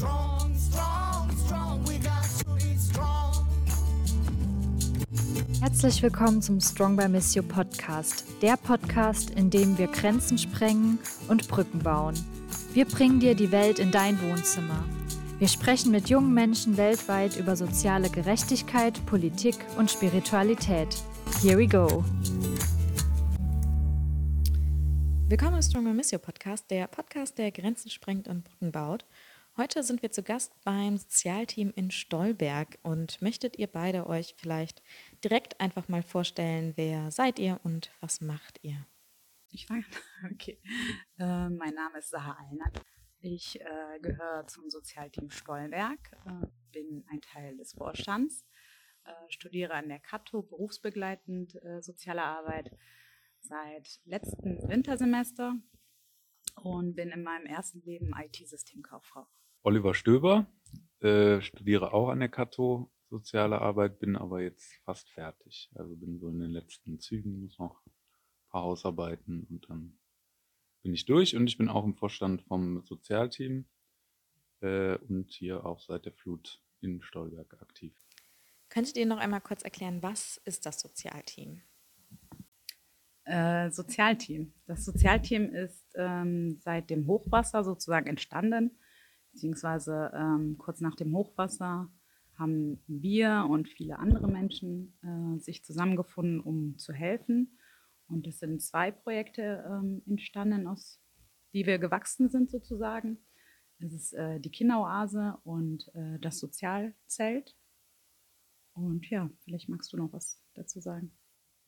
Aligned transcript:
Strong, 0.00 0.54
strong, 0.56 1.30
strong, 1.44 1.84
we 1.86 1.98
got 1.98 2.24
to 2.38 2.54
be 2.54 2.74
strong. 2.78 3.46
Herzlich 5.60 6.02
willkommen 6.02 6.40
zum 6.40 6.58
Strong 6.58 6.96
by 6.96 7.06
Missio 7.06 7.42
Podcast, 7.42 8.24
der 8.40 8.56
Podcast, 8.56 9.28
in 9.28 9.50
dem 9.50 9.76
wir 9.76 9.88
Grenzen 9.88 10.38
sprengen 10.38 10.98
und 11.28 11.48
Brücken 11.48 11.80
bauen. 11.80 12.14
Wir 12.72 12.86
bringen 12.86 13.20
dir 13.20 13.34
die 13.34 13.52
Welt 13.52 13.78
in 13.78 13.90
dein 13.90 14.18
Wohnzimmer. 14.22 14.82
Wir 15.38 15.48
sprechen 15.48 15.92
mit 15.92 16.08
jungen 16.08 16.32
Menschen 16.32 16.78
weltweit 16.78 17.36
über 17.36 17.54
soziale 17.54 18.08
Gerechtigkeit, 18.08 19.04
Politik 19.04 19.56
und 19.76 19.90
Spiritualität. 19.90 20.96
Here 21.42 21.58
we 21.58 21.66
go. 21.66 22.02
Willkommen 25.28 25.56
im 25.56 25.62
Strong 25.62 25.84
by 25.84 25.92
Missio 25.92 26.18
Podcast, 26.18 26.70
der 26.70 26.86
Podcast, 26.86 27.36
der 27.36 27.52
Grenzen 27.52 27.90
sprengt 27.90 28.28
und 28.28 28.44
Brücken 28.44 28.72
baut. 28.72 29.04
Heute 29.56 29.82
sind 29.82 30.00
wir 30.00 30.10
zu 30.10 30.22
Gast 30.22 30.52
beim 30.64 30.96
Sozialteam 30.96 31.72
in 31.74 31.90
Stolberg 31.90 32.78
und 32.82 33.20
möchtet 33.20 33.58
ihr 33.58 33.66
beide 33.66 34.06
euch 34.06 34.34
vielleicht 34.38 34.82
direkt 35.24 35.60
einfach 35.60 35.88
mal 35.88 36.02
vorstellen, 36.02 36.72
wer 36.76 37.10
seid 37.10 37.38
ihr 37.38 37.60
und 37.64 37.90
was 38.00 38.20
macht 38.20 38.60
ihr? 38.62 38.86
Ich 39.50 39.66
fange 39.66 39.84
an. 40.22 40.32
Okay. 40.32 40.58
Äh, 41.18 41.48
mein 41.50 41.74
Name 41.74 41.98
ist 41.98 42.10
Saha 42.10 42.38
Allner. 42.38 42.70
Ich 43.20 43.60
äh, 43.60 43.98
gehöre 44.00 44.46
zum 44.46 44.70
Sozialteam 44.70 45.30
Stolberg, 45.30 45.98
äh, 46.26 46.46
bin 46.72 47.04
ein 47.10 47.20
Teil 47.20 47.56
des 47.56 47.72
Vorstands, 47.72 48.46
äh, 49.04 49.10
studiere 49.28 49.74
an 49.74 49.88
der 49.88 49.98
Kato 49.98 50.42
berufsbegleitend 50.42 51.62
äh, 51.62 51.82
soziale 51.82 52.22
Arbeit 52.22 52.70
seit 53.40 54.00
letzten 54.04 54.66
Wintersemester 54.68 55.56
und 56.64 56.94
bin 56.94 57.10
in 57.10 57.22
meinem 57.22 57.46
ersten 57.46 57.80
Leben 57.82 58.12
IT-Systemkauffrau. 58.16 59.26
Oliver 59.62 59.94
Stöber, 59.94 60.46
äh, 61.00 61.40
studiere 61.40 61.92
auch 61.92 62.08
an 62.08 62.20
der 62.20 62.28
Kato 62.28 62.90
Soziale 63.10 63.60
Arbeit, 63.60 63.98
bin 63.98 64.14
aber 64.14 64.40
jetzt 64.40 64.72
fast 64.84 65.10
fertig. 65.10 65.68
Also 65.74 65.96
bin 65.96 66.20
so 66.20 66.28
in 66.28 66.38
den 66.38 66.52
letzten 66.52 67.00
Zügen, 67.00 67.40
muss 67.40 67.58
noch 67.58 67.84
ein 67.84 67.92
paar 68.50 68.62
Hausarbeiten 68.62 69.48
und 69.50 69.68
dann 69.68 69.98
bin 70.82 70.94
ich 70.94 71.06
durch 71.06 71.34
und 71.34 71.48
ich 71.48 71.58
bin 71.58 71.68
auch 71.68 71.84
im 71.84 71.96
Vorstand 71.96 72.42
vom 72.42 72.82
Sozialteam 72.84 73.66
äh, 74.60 74.96
und 74.96 75.32
hier 75.32 75.66
auch 75.66 75.80
seit 75.80 76.04
der 76.04 76.12
Flut 76.12 76.62
in 76.80 77.02
Stolberg 77.02 77.60
aktiv. 77.60 78.00
Könntet 78.68 78.96
ihr 78.96 79.06
noch 79.06 79.18
einmal 79.18 79.40
kurz 79.40 79.62
erklären, 79.62 80.02
was 80.04 80.36
ist 80.44 80.64
das 80.64 80.80
Sozialteam? 80.80 81.62
Äh, 83.24 83.70
Sozialteam. 83.70 84.52
Das 84.66 84.84
Sozialteam 84.84 85.50
ist 85.50 85.86
ähm, 85.94 86.58
seit 86.60 86.90
dem 86.90 87.06
Hochwasser 87.06 87.64
sozusagen 87.64 88.06
entstanden 88.06 88.72
beziehungsweise 89.32 90.10
ähm, 90.14 90.56
kurz 90.58 90.80
nach 90.80 90.96
dem 90.96 91.14
Hochwasser 91.14 91.90
haben 92.36 92.82
wir 92.86 93.46
und 93.48 93.68
viele 93.68 93.98
andere 93.98 94.28
Menschen 94.28 94.96
äh, 95.02 95.38
sich 95.38 95.64
zusammengefunden, 95.64 96.40
um 96.40 96.78
zu 96.78 96.92
helfen. 96.92 97.58
Und 98.08 98.26
es 98.26 98.38
sind 98.38 98.62
zwei 98.62 98.90
Projekte 98.90 99.64
ähm, 99.68 100.02
entstanden, 100.06 100.66
aus 100.66 101.00
die 101.52 101.66
wir 101.66 101.78
gewachsen 101.78 102.30
sind 102.30 102.50
sozusagen. 102.50 103.18
Das 103.78 103.92
ist 103.92 104.12
äh, 104.12 104.40
die 104.40 104.50
Kinderoase 104.50 105.38
und 105.44 105.90
äh, 105.94 106.18
das 106.20 106.38
Sozialzelt. 106.38 107.56
Und 108.72 109.08
ja, 109.10 109.30
vielleicht 109.44 109.68
magst 109.68 109.92
du 109.92 109.96
noch 109.96 110.12
was 110.12 110.42
dazu 110.54 110.80
sagen. 110.80 111.12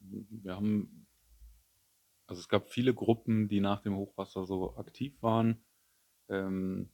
Wir 0.01 0.55
haben, 0.55 1.02
also 2.33 2.41
es 2.41 2.49
gab 2.49 2.71
viele 2.71 2.95
Gruppen, 2.95 3.47
die 3.47 3.61
nach 3.61 3.83
dem 3.83 3.95
Hochwasser 3.95 4.47
so 4.47 4.75
aktiv 4.79 5.15
waren. 5.21 5.63
Ähm, 6.31 6.89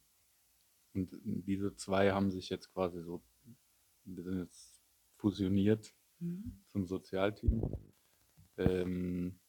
und 0.93 1.17
diese 1.23 1.75
zwei 1.75 2.11
haben 2.11 2.29
sich 2.29 2.49
jetzt 2.49 2.73
quasi 2.73 3.01
so, 3.01 3.23
wir 4.03 4.23
sind 4.23 4.39
jetzt 4.39 4.81
fusioniert 5.15 5.95
mhm. 6.19 6.59
zum 6.73 6.87
Sozialteam. 6.87 7.73
Ähm, 8.57 9.39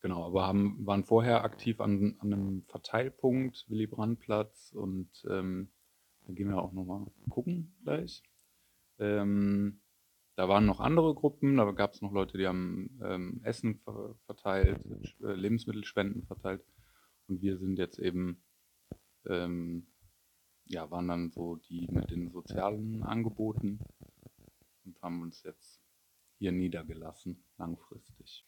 genau, 0.00 0.24
aber 0.24 0.46
haben, 0.46 0.78
waren 0.86 1.04
vorher 1.04 1.44
aktiv 1.44 1.82
an, 1.82 2.16
an 2.20 2.32
einem 2.32 2.62
Verteilpunkt, 2.68 3.66
Willy 3.68 3.86
Brandt-Platz 3.86 4.72
und 4.72 5.10
ähm, 5.28 5.68
da 6.26 6.32
gehen 6.32 6.48
wir 6.48 6.62
auch 6.62 6.72
nochmal 6.72 7.04
gucken 7.28 7.76
gleich. 7.82 8.22
Ähm, 8.98 9.82
da 10.34 10.48
waren 10.48 10.66
noch 10.66 10.80
andere 10.80 11.14
Gruppen, 11.14 11.56
da 11.56 11.70
gab 11.72 11.92
es 11.92 12.02
noch 12.02 12.12
Leute, 12.12 12.38
die 12.38 12.46
haben 12.46 12.98
ähm, 13.02 13.40
Essen 13.44 13.78
ver 13.80 14.14
verteilt, 14.26 14.84
äh, 15.22 15.32
Lebensmittelspenden 15.32 16.24
verteilt 16.24 16.64
und 17.28 17.42
wir 17.42 17.58
sind 17.58 17.78
jetzt 17.78 17.98
eben 17.98 18.42
ähm, 19.26 19.86
ja, 20.66 20.90
waren 20.90 21.08
dann 21.08 21.30
so 21.30 21.56
die 21.56 21.86
mit 21.90 22.10
den 22.10 22.30
sozialen 22.30 23.02
Angeboten 23.02 23.78
und 24.84 25.00
haben 25.02 25.22
uns 25.22 25.42
jetzt 25.42 25.80
hier 26.38 26.52
niedergelassen, 26.52 27.44
langfristig. 27.58 28.46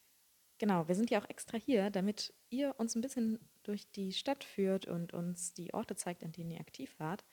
Genau, 0.57 0.87
wir 0.87 0.95
sind 0.95 1.09
ja 1.09 1.21
auch 1.21 1.29
extra 1.29 1.57
hier, 1.57 1.89
damit 1.89 2.33
ihr 2.49 2.75
uns 2.79 2.95
ein 2.95 3.01
bisschen 3.01 3.39
durch 3.63 3.91
die 3.91 4.13
Stadt 4.13 4.43
führt 4.43 4.87
und 4.87 5.13
uns 5.13 5.53
die 5.53 5.73
Orte 5.73 5.95
zeigt, 5.95 6.23
an 6.23 6.31
denen 6.31 6.51
ihr 6.51 6.61
aktiv 6.61 6.97
wart. 6.97 7.25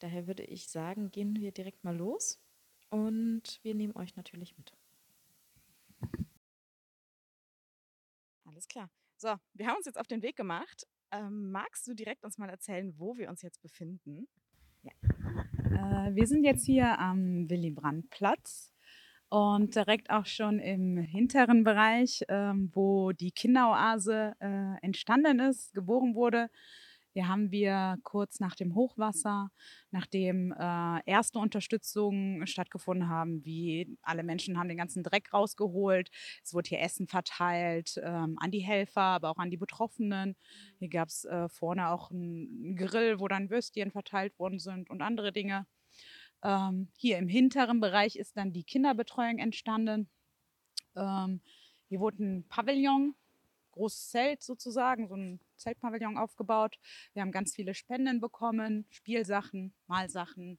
Daher 0.00 0.26
würde 0.26 0.42
ich 0.42 0.68
sagen, 0.68 1.10
gehen 1.10 1.36
wir 1.36 1.52
direkt 1.52 1.84
mal 1.84 1.96
los 1.96 2.42
und 2.90 3.60
wir 3.62 3.74
nehmen 3.74 3.94
euch 3.96 4.16
natürlich 4.16 4.56
mit. 4.56 4.72
Alles 8.44 8.68
klar. 8.68 8.90
So, 9.16 9.34
wir 9.54 9.66
haben 9.66 9.76
uns 9.76 9.86
jetzt 9.86 9.98
auf 9.98 10.06
den 10.06 10.22
Weg 10.22 10.36
gemacht 10.36 10.86
ähm, 11.12 11.50
magst 11.50 11.86
du 11.86 11.94
direkt 11.94 12.24
uns 12.24 12.38
mal 12.38 12.48
erzählen, 12.48 12.92
wo 12.98 13.16
wir 13.16 13.28
uns 13.28 13.42
jetzt 13.42 13.62
befinden? 13.62 14.28
Ja. 14.82 14.92
Äh, 16.08 16.14
wir 16.14 16.26
sind 16.26 16.44
jetzt 16.44 16.64
hier 16.64 16.98
am 16.98 17.48
Willy 17.48 17.70
Brandt-Platz 17.70 18.72
und 19.28 19.74
direkt 19.74 20.10
auch 20.10 20.26
schon 20.26 20.58
im 20.58 20.98
hinteren 20.98 21.64
Bereich, 21.64 22.22
ähm, 22.28 22.70
wo 22.72 23.12
die 23.12 23.32
Kinderoase 23.32 24.34
äh, 24.40 24.76
entstanden 24.82 25.40
ist, 25.40 25.74
geboren 25.74 26.14
wurde. 26.14 26.48
Hier 27.16 27.28
haben 27.28 27.50
wir 27.50 27.96
kurz 28.02 28.40
nach 28.40 28.54
dem 28.54 28.74
Hochwasser, 28.74 29.50
nachdem 29.90 30.52
äh, 30.52 31.00
erste 31.06 31.38
Unterstützungen 31.38 32.46
stattgefunden 32.46 33.08
haben, 33.08 33.42
wie 33.42 33.96
alle 34.02 34.22
Menschen 34.22 34.58
haben 34.58 34.68
den 34.68 34.76
ganzen 34.76 35.02
Dreck 35.02 35.32
rausgeholt. 35.32 36.10
Es 36.44 36.52
wurde 36.52 36.68
hier 36.68 36.82
Essen 36.82 37.06
verteilt 37.06 37.98
ähm, 38.04 38.36
an 38.38 38.50
die 38.50 38.58
Helfer, 38.58 39.00
aber 39.00 39.30
auch 39.30 39.38
an 39.38 39.50
die 39.50 39.56
Betroffenen. 39.56 40.36
Hier 40.78 40.90
gab 40.90 41.08
es 41.08 41.24
äh, 41.24 41.48
vorne 41.48 41.88
auch 41.88 42.10
einen 42.10 42.76
Grill, 42.76 43.18
wo 43.18 43.28
dann 43.28 43.48
Würstchen 43.48 43.92
verteilt 43.92 44.38
worden 44.38 44.58
sind 44.58 44.90
und 44.90 45.00
andere 45.00 45.32
Dinge. 45.32 45.66
Ähm, 46.42 46.88
hier 46.98 47.16
im 47.16 47.28
hinteren 47.28 47.80
Bereich 47.80 48.16
ist 48.16 48.36
dann 48.36 48.52
die 48.52 48.64
Kinderbetreuung 48.64 49.38
entstanden. 49.38 50.10
Ähm, 50.94 51.40
hier 51.88 51.98
wurde 51.98 52.22
ein 52.22 52.44
Pavillon 52.46 53.14
großes 53.76 54.08
Zelt 54.08 54.42
sozusagen, 54.42 55.06
so 55.06 55.14
ein 55.14 55.40
Zeltpavillon 55.56 56.16
aufgebaut. 56.16 56.78
Wir 57.12 57.22
haben 57.22 57.32
ganz 57.32 57.54
viele 57.54 57.74
Spenden 57.74 58.20
bekommen, 58.20 58.86
Spielsachen, 58.90 59.74
Malsachen, 59.86 60.58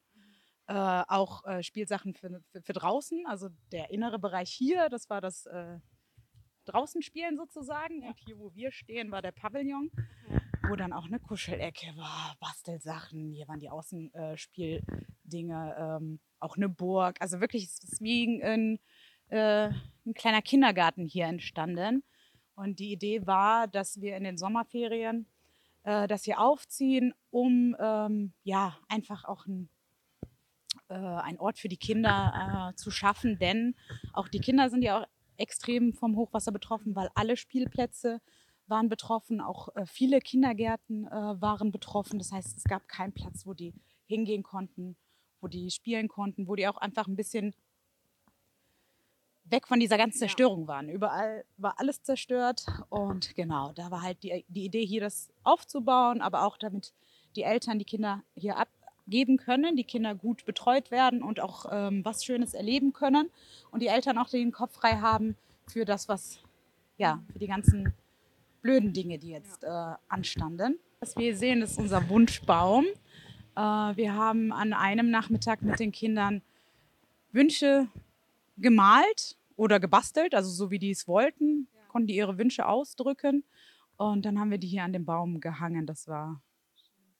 äh, 0.67 1.03
auch 1.07 1.43
äh, 1.45 1.63
Spielsachen 1.63 2.13
für, 2.13 2.41
für, 2.51 2.61
für, 2.61 2.73
draußen. 2.73 3.25
Also 3.25 3.49
der 3.71 3.89
innere 3.89 4.19
Bereich 4.19 4.51
hier, 4.51 4.89
das 4.89 5.09
war 5.09 5.21
das 5.21 5.45
äh, 5.47 5.79
draußen 6.65 7.01
spielen 7.01 7.37
sozusagen. 7.37 8.03
Und 8.03 8.19
hier, 8.19 8.37
wo 8.37 8.53
wir 8.53 8.71
stehen, 8.71 9.11
war 9.11 9.21
der 9.21 9.31
Pavillon, 9.31 9.89
wo 10.67 10.75
dann 10.75 10.93
auch 10.93 11.05
eine 11.05 11.19
Kuschelecke 11.19 11.95
war, 11.95 12.35
Bastelsachen. 12.39 13.31
Hier 13.31 13.47
waren 13.47 13.59
die 13.59 13.69
Außenspieldinge, 13.69 15.75
ähm, 15.79 16.19
auch 16.39 16.57
eine 16.57 16.69
Burg. 16.69 17.15
Also 17.19 17.39
wirklich, 17.39 17.65
es 17.65 17.83
ist 17.83 18.01
wie 18.01 18.41
ein, 18.43 18.79
äh, 19.29 19.69
ein 20.05 20.13
kleiner 20.13 20.41
Kindergarten 20.41 21.05
hier 21.05 21.25
entstanden. 21.25 22.03
Und 22.57 22.79
die 22.79 22.91
Idee 22.91 23.27
war, 23.27 23.67
dass 23.67 24.01
wir 24.01 24.17
in 24.17 24.23
den 24.23 24.37
Sommerferien 24.37 25.27
äh, 25.83 26.07
das 26.07 26.23
hier 26.23 26.39
aufziehen, 26.39 27.13
um 27.29 27.75
ähm, 27.79 28.33
ja 28.43 28.75
einfach 28.89 29.25
auch 29.25 29.45
ein, 29.45 29.69
äh, 30.89 30.95
ein 30.95 31.39
Ort 31.39 31.59
für 31.59 31.69
die 31.69 31.77
Kinder 31.77 32.71
äh, 32.73 32.75
zu 32.75 32.89
schaffen. 32.89 33.37
Denn 33.37 33.75
auch 34.11 34.27
die 34.27 34.39
Kinder 34.39 34.71
sind 34.71 34.81
ja 34.81 34.99
auch 34.99 35.07
extrem 35.37 35.93
vom 35.93 36.15
Hochwasser 36.15 36.51
betroffen, 36.51 36.95
weil 36.95 37.09
alle 37.13 37.37
Spielplätze 37.37 38.21
waren 38.65 38.89
betroffen, 38.89 39.39
auch 39.39 39.75
äh, 39.75 39.85
viele 39.85 40.19
Kindergärten 40.19 41.05
äh, 41.05 41.11
waren 41.11 41.71
betroffen. 41.71 42.17
Das 42.17 42.31
heißt, 42.31 42.57
es 42.57 42.63
gab 42.63 42.87
keinen 42.87 43.13
Platz, 43.13 43.45
wo 43.45 43.53
die 43.53 43.75
hingehen 44.07 44.41
konnten, 44.41 44.97
wo 45.41 45.47
die 45.47 45.69
spielen 45.69 46.07
konnten, 46.07 46.47
wo 46.47 46.55
die 46.55 46.67
auch 46.67 46.77
einfach 46.77 47.07
ein 47.07 47.15
bisschen 47.15 47.53
weg 49.49 49.67
von 49.67 49.79
dieser 49.79 49.97
ganzen 49.97 50.19
Zerstörung 50.19 50.67
waren. 50.67 50.89
Überall 50.89 51.45
war 51.57 51.79
alles 51.79 52.03
zerstört 52.03 52.65
und 52.89 53.35
genau, 53.35 53.71
da 53.73 53.91
war 53.91 54.01
halt 54.01 54.21
die, 54.23 54.45
die 54.47 54.65
Idee 54.65 54.85
hier 54.85 55.01
das 55.01 55.29
aufzubauen, 55.43 56.21
aber 56.21 56.43
auch 56.45 56.57
damit 56.57 56.93
die 57.35 57.43
Eltern 57.43 57.79
die 57.79 57.85
Kinder 57.85 58.23
hier 58.35 58.57
abgeben 58.57 59.37
können, 59.37 59.75
die 59.75 59.83
Kinder 59.83 60.15
gut 60.15 60.45
betreut 60.45 60.91
werden 60.91 61.21
und 61.21 61.39
auch 61.39 61.65
ähm, 61.71 62.03
was 62.03 62.25
Schönes 62.25 62.53
erleben 62.53 62.93
können 62.93 63.29
und 63.71 63.81
die 63.81 63.87
Eltern 63.87 64.17
auch 64.17 64.29
den 64.29 64.51
Kopf 64.51 64.73
frei 64.73 64.97
haben 64.97 65.35
für 65.67 65.85
das, 65.85 66.07
was, 66.07 66.39
ja, 66.97 67.23
für 67.31 67.39
die 67.39 67.47
ganzen 67.47 67.93
blöden 68.61 68.93
Dinge, 68.93 69.17
die 69.17 69.29
jetzt 69.29 69.63
äh, 69.63 69.93
anstanden. 70.09 70.79
Was 70.99 71.15
wir 71.15 71.35
sehen, 71.37 71.61
ist 71.61 71.77
unser 71.77 72.09
Wunschbaum. 72.09 72.85
Äh, 73.55 73.59
wir 73.61 74.13
haben 74.13 74.51
an 74.51 74.73
einem 74.73 75.09
Nachmittag 75.09 75.61
mit 75.61 75.79
den 75.79 75.91
Kindern 75.91 76.41
Wünsche 77.31 77.87
gemalt 78.57 79.37
oder 79.55 79.79
gebastelt, 79.79 80.35
also 80.35 80.49
so 80.49 80.71
wie 80.71 80.79
die 80.79 80.91
es 80.91 81.07
wollten, 81.07 81.67
konnten 81.87 82.07
die 82.07 82.15
ihre 82.15 82.37
Wünsche 82.37 82.67
ausdrücken. 82.67 83.43
Und 83.97 84.25
dann 84.25 84.39
haben 84.39 84.51
wir 84.51 84.57
die 84.59 84.67
hier 84.67 84.83
an 84.83 84.93
den 84.93 85.05
Baum 85.05 85.39
gehangen. 85.39 85.87
Das 85.87 86.07
war 86.07 86.41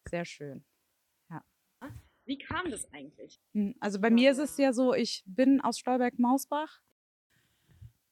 sehr 0.10 0.25
schön. 0.25 0.63
Wie 2.28 2.38
kam 2.38 2.69
das 2.69 2.92
eigentlich? 2.94 3.39
Hm, 3.54 3.74
Also 3.80 4.01
bei 4.01 4.10
mir 4.10 4.31
ist 4.31 4.38
es 4.38 4.57
ja 4.57 4.74
so, 4.74 4.94
ich 4.94 5.24
bin 5.25 5.62
aus 5.62 5.80
Stolberg-Mausbach. 5.80 6.81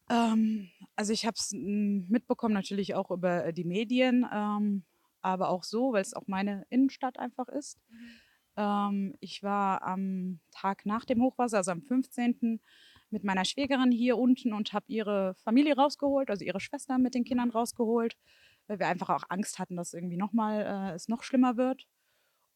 Ähm, 0.10 0.70
also 0.96 1.12
ich 1.12 1.26
habe 1.26 1.36
es 1.38 1.52
mitbekommen 1.52 2.54
natürlich 2.54 2.96
auch 2.96 3.12
über 3.12 3.48
äh, 3.48 3.54
die 3.54 3.66
Medien, 3.66 4.26
ähm, 4.32 4.86
aber 5.22 5.50
auch 5.50 5.64
so, 5.66 5.92
weil 5.92 6.02
es 6.02 6.14
auch 6.14 6.28
meine 6.28 6.66
Innenstadt 6.70 7.20
einfach 7.20 7.50
ist. 7.50 7.78
Ähm, 8.56 9.16
ich 9.20 9.44
war 9.44 9.84
am 9.84 10.40
Tag 10.52 10.86
nach 10.86 11.04
dem 11.04 11.22
Hochwasser, 11.22 11.58
also 11.58 11.72
am 11.72 11.82
15. 11.82 12.62
mit 13.16 13.24
meiner 13.24 13.46
Schwägerin 13.46 13.94
hier 13.94 14.18
unten 14.18 14.52
und 14.54 14.74
habe 14.74 14.84
ihre 14.90 15.36
Familie 15.36 15.78
rausgeholt, 15.78 16.30
also 16.30 16.44
ihre 16.44 16.60
Schwester 16.60 16.98
mit 16.98 17.16
den 17.16 17.24
Kindern 17.24 17.50
rausgeholt, 17.50 18.18
weil 18.68 18.80
wir 18.80 18.88
einfach 18.88 19.10
auch 19.10 19.24
Angst 19.30 19.58
hatten, 19.58 19.78
dass 19.78 19.94
irgendwie 19.94 20.18
nochmal 20.18 20.92
äh, 20.92 20.96
es 20.96 21.08
noch 21.08 21.24
schlimmer 21.24 21.56
wird. 21.56 21.88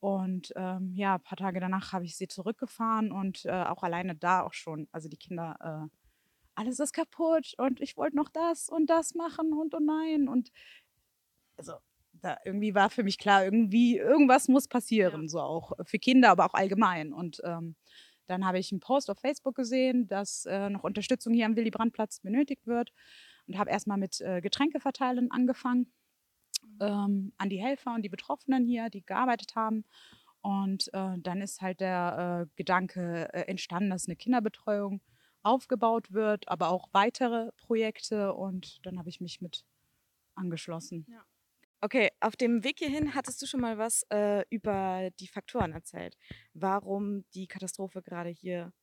Und 0.01 0.51
ähm, 0.57 0.91
ja, 0.95 1.15
ein 1.15 1.23
paar 1.23 1.37
Tage 1.37 1.61
danach 1.61 1.93
habe 1.93 2.03
ich 2.03 2.17
sie 2.17 2.27
zurückgefahren 2.27 3.13
und 3.13 3.45
äh, 3.45 3.51
auch 3.51 3.83
alleine 3.83 4.15
da 4.15 4.43
auch 4.43 4.53
schon, 4.53 4.89
also 4.91 5.07
die 5.07 5.15
Kinder, 5.15 5.55
äh, 5.61 5.97
alles 6.55 6.79
ist 6.79 6.91
kaputt 6.91 7.53
und 7.57 7.79
ich 7.79 7.95
wollte 7.95 8.17
noch 8.17 8.27
das 8.27 8.67
und 8.67 8.89
das 8.89 9.15
machen 9.15 9.53
und 9.53 9.73
oh 9.73 9.79
nein. 9.79 10.27
Und 10.27 10.51
also 11.55 11.75
da 12.11 12.37
irgendwie 12.43 12.75
war 12.75 12.89
für 12.89 13.03
mich 13.03 13.17
klar, 13.17 13.45
irgendwie, 13.45 13.97
irgendwas 13.97 14.49
muss 14.49 14.67
passieren, 14.67 15.29
so 15.29 15.39
auch 15.39 15.71
für 15.85 15.99
Kinder, 15.99 16.31
aber 16.31 16.47
auch 16.47 16.53
allgemein. 16.53 17.13
Und 17.13 17.41
ähm, 17.45 17.77
dann 18.29 18.45
habe 18.45 18.59
ich 18.59 18.71
einen 18.71 18.79
Post 18.79 19.09
auf 19.09 19.19
Facebook 19.19 19.55
gesehen, 19.55 20.07
dass 20.07 20.45
äh, 20.45 20.69
noch 20.69 20.83
Unterstützung 20.83 21.33
hier 21.33 21.45
am 21.45 21.55
Willy-Brandt-Platz 21.55 22.19
benötigt 22.19 22.67
wird 22.67 22.91
und 23.47 23.57
habe 23.57 23.71
erstmal 23.71 23.97
mit 23.97 24.21
äh, 24.21 24.41
Getränkeverteilen 24.41 25.31
angefangen 25.31 25.91
ähm, 26.79 27.33
an 27.37 27.49
die 27.49 27.61
Helfer 27.61 27.95
und 27.95 28.03
die 28.03 28.09
Betroffenen 28.09 28.65
hier, 28.65 28.89
die 28.89 29.05
gearbeitet 29.05 29.55
haben. 29.55 29.83
Und 30.41 30.93
äh, 30.93 31.17
dann 31.17 31.41
ist 31.41 31.61
halt 31.61 31.79
der 31.79 32.47
äh, 32.47 32.51
Gedanke 32.55 33.33
äh, 33.33 33.41
entstanden, 33.47 33.89
dass 33.89 34.07
eine 34.07 34.15
Kinderbetreuung 34.15 35.01
aufgebaut 35.41 36.11
wird, 36.11 36.47
aber 36.47 36.69
auch 36.69 36.89
weitere 36.91 37.51
Projekte. 37.57 38.33
Und 38.33 38.85
dann 38.85 38.99
habe 38.99 39.09
ich 39.09 39.19
mich 39.19 39.41
mit 39.41 39.65
angeschlossen. 40.35 41.05
Okay, 41.81 42.09
auf 42.19 42.35
dem 42.35 42.63
Weg 42.63 42.79
hierhin 42.79 43.15
hattest 43.15 43.41
du 43.41 43.45
schon 43.45 43.61
mal 43.61 43.77
was 43.77 44.03
äh, 44.09 44.43
über 44.49 45.09
die 45.19 45.27
Faktoren 45.27 45.71
erzählt. 45.71 46.15
Warum 46.53 47.23
die 47.33 47.47
Katastrophe 47.47 48.01
gerade 48.01 48.29
hier 48.29 48.73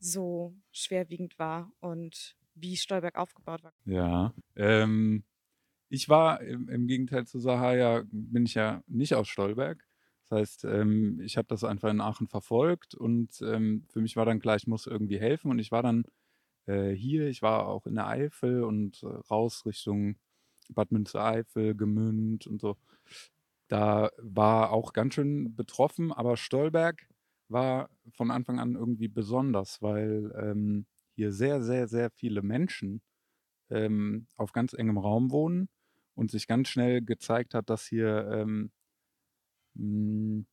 so 0.00 0.54
schwerwiegend 0.72 1.38
war 1.38 1.70
und 1.80 2.36
wie 2.54 2.76
Stolberg 2.76 3.16
aufgebaut 3.16 3.62
war. 3.62 3.72
Ja, 3.84 4.34
ähm, 4.56 5.24
ich 5.88 6.08
war 6.08 6.40
im, 6.40 6.68
im 6.68 6.86
Gegenteil 6.86 7.26
zu 7.26 7.38
Sahaya, 7.38 8.04
bin 8.10 8.44
ich 8.44 8.54
ja 8.54 8.82
nicht 8.86 9.14
aus 9.14 9.28
Stolberg. 9.28 9.84
Das 10.28 10.38
heißt, 10.38 10.64
ähm, 10.64 11.20
ich 11.20 11.36
habe 11.36 11.48
das 11.48 11.64
einfach 11.64 11.90
in 11.90 12.00
Aachen 12.00 12.28
verfolgt 12.28 12.94
und 12.94 13.40
ähm, 13.42 13.84
für 13.88 14.00
mich 14.00 14.16
war 14.16 14.24
dann 14.24 14.40
klar, 14.40 14.56
ich 14.56 14.66
muss 14.66 14.86
irgendwie 14.86 15.18
helfen 15.18 15.50
und 15.50 15.58
ich 15.58 15.72
war 15.72 15.82
dann 15.82 16.04
äh, 16.66 16.90
hier, 16.90 17.26
ich 17.28 17.42
war 17.42 17.66
auch 17.66 17.86
in 17.86 17.96
der 17.96 18.06
Eifel 18.06 18.62
und 18.62 19.02
äh, 19.02 19.06
raus 19.06 19.66
Richtung 19.66 20.16
Bad 20.74 20.92
Münstereifel, 20.92 21.74
Gemünd 21.76 22.46
und 22.46 22.60
so. 22.60 22.76
Da 23.68 24.10
war 24.18 24.72
auch 24.72 24.92
ganz 24.92 25.14
schön 25.14 25.54
betroffen, 25.54 26.12
aber 26.12 26.36
Stolberg 26.36 27.06
war 27.48 27.90
von 28.12 28.30
Anfang 28.30 28.58
an 28.60 28.74
irgendwie 28.74 29.08
besonders, 29.08 29.80
weil 29.82 30.32
ähm, 30.36 30.86
hier 31.14 31.32
sehr, 31.32 31.62
sehr, 31.62 31.88
sehr 31.88 32.10
viele 32.10 32.42
Menschen 32.42 33.02
ähm, 33.70 34.26
auf 34.36 34.52
ganz 34.52 34.72
engem 34.74 34.98
Raum 34.98 35.30
wohnen 35.30 35.68
und 36.14 36.30
sich 36.30 36.46
ganz 36.48 36.68
schnell 36.68 37.02
gezeigt 37.02 37.54
hat, 37.54 37.70
dass 37.70 37.86
hier 37.86 38.28
ähm, 38.32 38.72
mh, 39.74 40.44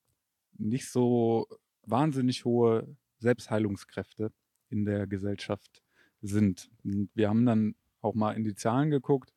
nicht 0.57 0.89
so 0.89 1.47
wahnsinnig 1.85 2.45
hohe 2.45 2.95
Selbstheilungskräfte 3.19 4.31
in 4.69 4.85
der 4.85 5.07
Gesellschaft 5.07 5.83
sind. 6.21 6.69
Wir 6.83 7.29
haben 7.29 7.45
dann 7.45 7.75
auch 8.01 8.15
mal 8.15 8.33
in 8.33 8.43
die 8.43 8.55
Zahlen 8.55 8.89
geguckt. 8.91 9.33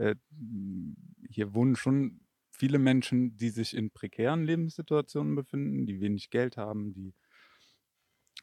Äh, 0.00 0.16
mh, 0.30 0.94
hier 1.28 1.54
wohnen 1.54 1.76
schon 1.76 2.20
viele 2.50 2.78
Menschen, 2.78 3.36
die 3.36 3.50
sich 3.50 3.76
in 3.76 3.90
prekären 3.90 4.44
Lebenssituationen 4.44 5.34
befinden, 5.34 5.86
die 5.86 6.00
wenig 6.00 6.30
Geld 6.30 6.56
haben, 6.56 6.92
die 6.94 7.14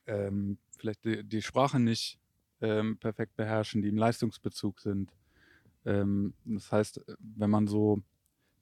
ähm, 0.06 0.60
vielleicht 0.78 1.04
die, 1.04 1.24
die 1.24 1.42
Sprache 1.42 1.80
nicht 1.80 2.20
ähm, 2.62 2.98
perfekt 2.98 3.36
beherrschen, 3.36 3.82
die 3.82 3.90
im 3.90 3.98
Leistungsbezug 3.98 4.80
sind. 4.80 5.12
Ähm, 5.86 6.34
das 6.46 6.72
heißt, 6.72 7.02
wenn 7.20 7.50
man 7.50 7.68
so 7.68 8.02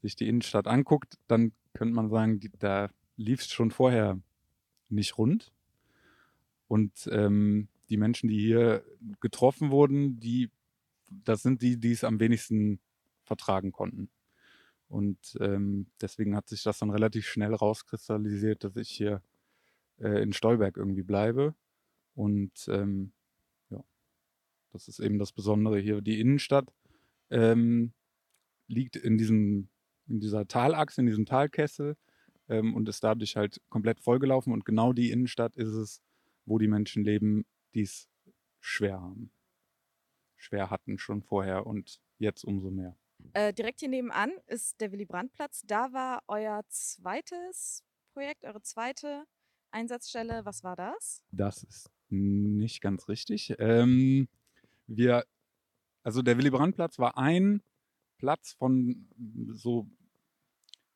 sich 0.02 0.16
die 0.16 0.28
Innenstadt 0.28 0.68
anguckt, 0.68 1.18
dann 1.28 1.52
könnte 1.74 1.94
man 1.94 2.10
sagen, 2.10 2.40
die, 2.40 2.52
da 2.60 2.90
lief 3.18 3.42
es 3.42 3.52
schon 3.52 3.72
vorher 3.72 4.20
nicht 4.90 5.18
rund. 5.18 5.54
Und 6.68 7.10
ähm, 7.12 7.68
die 7.90 7.98
Menschen, 7.98 8.30
die 8.30 8.40
hier 8.40 8.84
getroffen 9.20 9.70
wurden, 9.72 10.20
die, 10.20 10.50
das 11.10 11.44
sind 11.44 11.62
die, 11.62 11.78
die 11.78 11.92
es 11.92 12.04
am 12.04 12.20
wenigsten 12.20 12.80
vertragen 13.26 13.72
konnten. 13.72 14.10
Und 14.88 15.38
ähm, 15.42 15.88
deswegen 16.02 16.36
hat 16.36 16.48
sich 16.48 16.64
das 16.64 16.80
dann 16.80 16.92
relativ 16.92 17.28
schnell 17.28 17.54
rauskristallisiert, 17.54 18.64
dass 18.64 18.76
ich 18.76 18.90
hier 18.90 19.22
äh, 20.00 20.22
in 20.22 20.34
Stolberg 20.34 20.78
irgendwie 20.78 21.04
bleibe. 21.04 21.56
Und 22.14 22.68
ähm, 22.70 23.12
ja, 23.70 23.84
das 24.72 24.88
ist 24.88 25.00
eben 25.00 25.20
das 25.20 25.32
Besondere 25.32 25.80
hier. 25.80 26.02
Die 26.02 26.20
Innenstadt 26.20 26.72
ähm, 27.30 27.94
liegt 28.68 28.96
in, 28.96 29.18
diesem, 29.18 29.70
in 30.08 30.20
dieser 30.20 30.48
Talachse, 30.48 31.02
in 31.02 31.08
diesem 31.08 31.26
Talkessel 31.26 31.98
ähm, 32.48 32.76
und 32.76 32.88
ist 32.88 33.04
dadurch 33.04 33.36
halt 33.36 33.62
komplett 33.70 34.00
vollgelaufen. 34.00 34.54
Und 34.54 34.66
genau 34.66 34.94
die 34.94 35.12
Innenstadt 35.12 35.56
ist 35.56 35.74
es, 35.74 36.02
wo 36.46 36.60
die 36.60 36.68
Menschen 36.68 37.04
leben, 37.04 37.46
die 37.74 37.82
es 37.82 38.08
schwer 38.60 39.02
haben. 39.02 39.32
Schwer 40.38 40.70
hatten 40.70 41.00
schon 41.00 41.24
vorher 41.24 41.66
und 41.66 42.00
jetzt 42.20 42.44
umso 42.44 42.70
mehr. 42.70 42.96
Äh, 43.34 43.54
direkt 43.54 43.82
hier 43.82 43.90
nebenan 43.90 44.32
ist 44.48 44.80
der 44.80 44.92
Willy-Brandt-Platz. 44.92 45.64
Da 45.66 45.92
war 45.92 46.24
euer 46.28 46.62
zweites 46.70 47.84
Projekt, 48.14 48.46
eure 48.46 48.62
zweite 48.62 49.26
Einsatzstelle. 49.72 50.46
Was 50.46 50.64
war 50.64 50.76
das? 50.76 51.22
Das 51.32 51.64
ist 51.64 51.90
nicht 52.10 52.82
ganz 52.82 53.10
richtig. 53.10 53.54
Ähm, 53.60 54.30
wir, 54.88 55.26
also 56.04 56.22
der 56.22 56.38
Willy-Brandt-Platz 56.38 56.98
war 56.98 57.18
ein 57.18 57.62
Platz 58.18 58.54
von 58.54 59.10
so, 59.50 59.90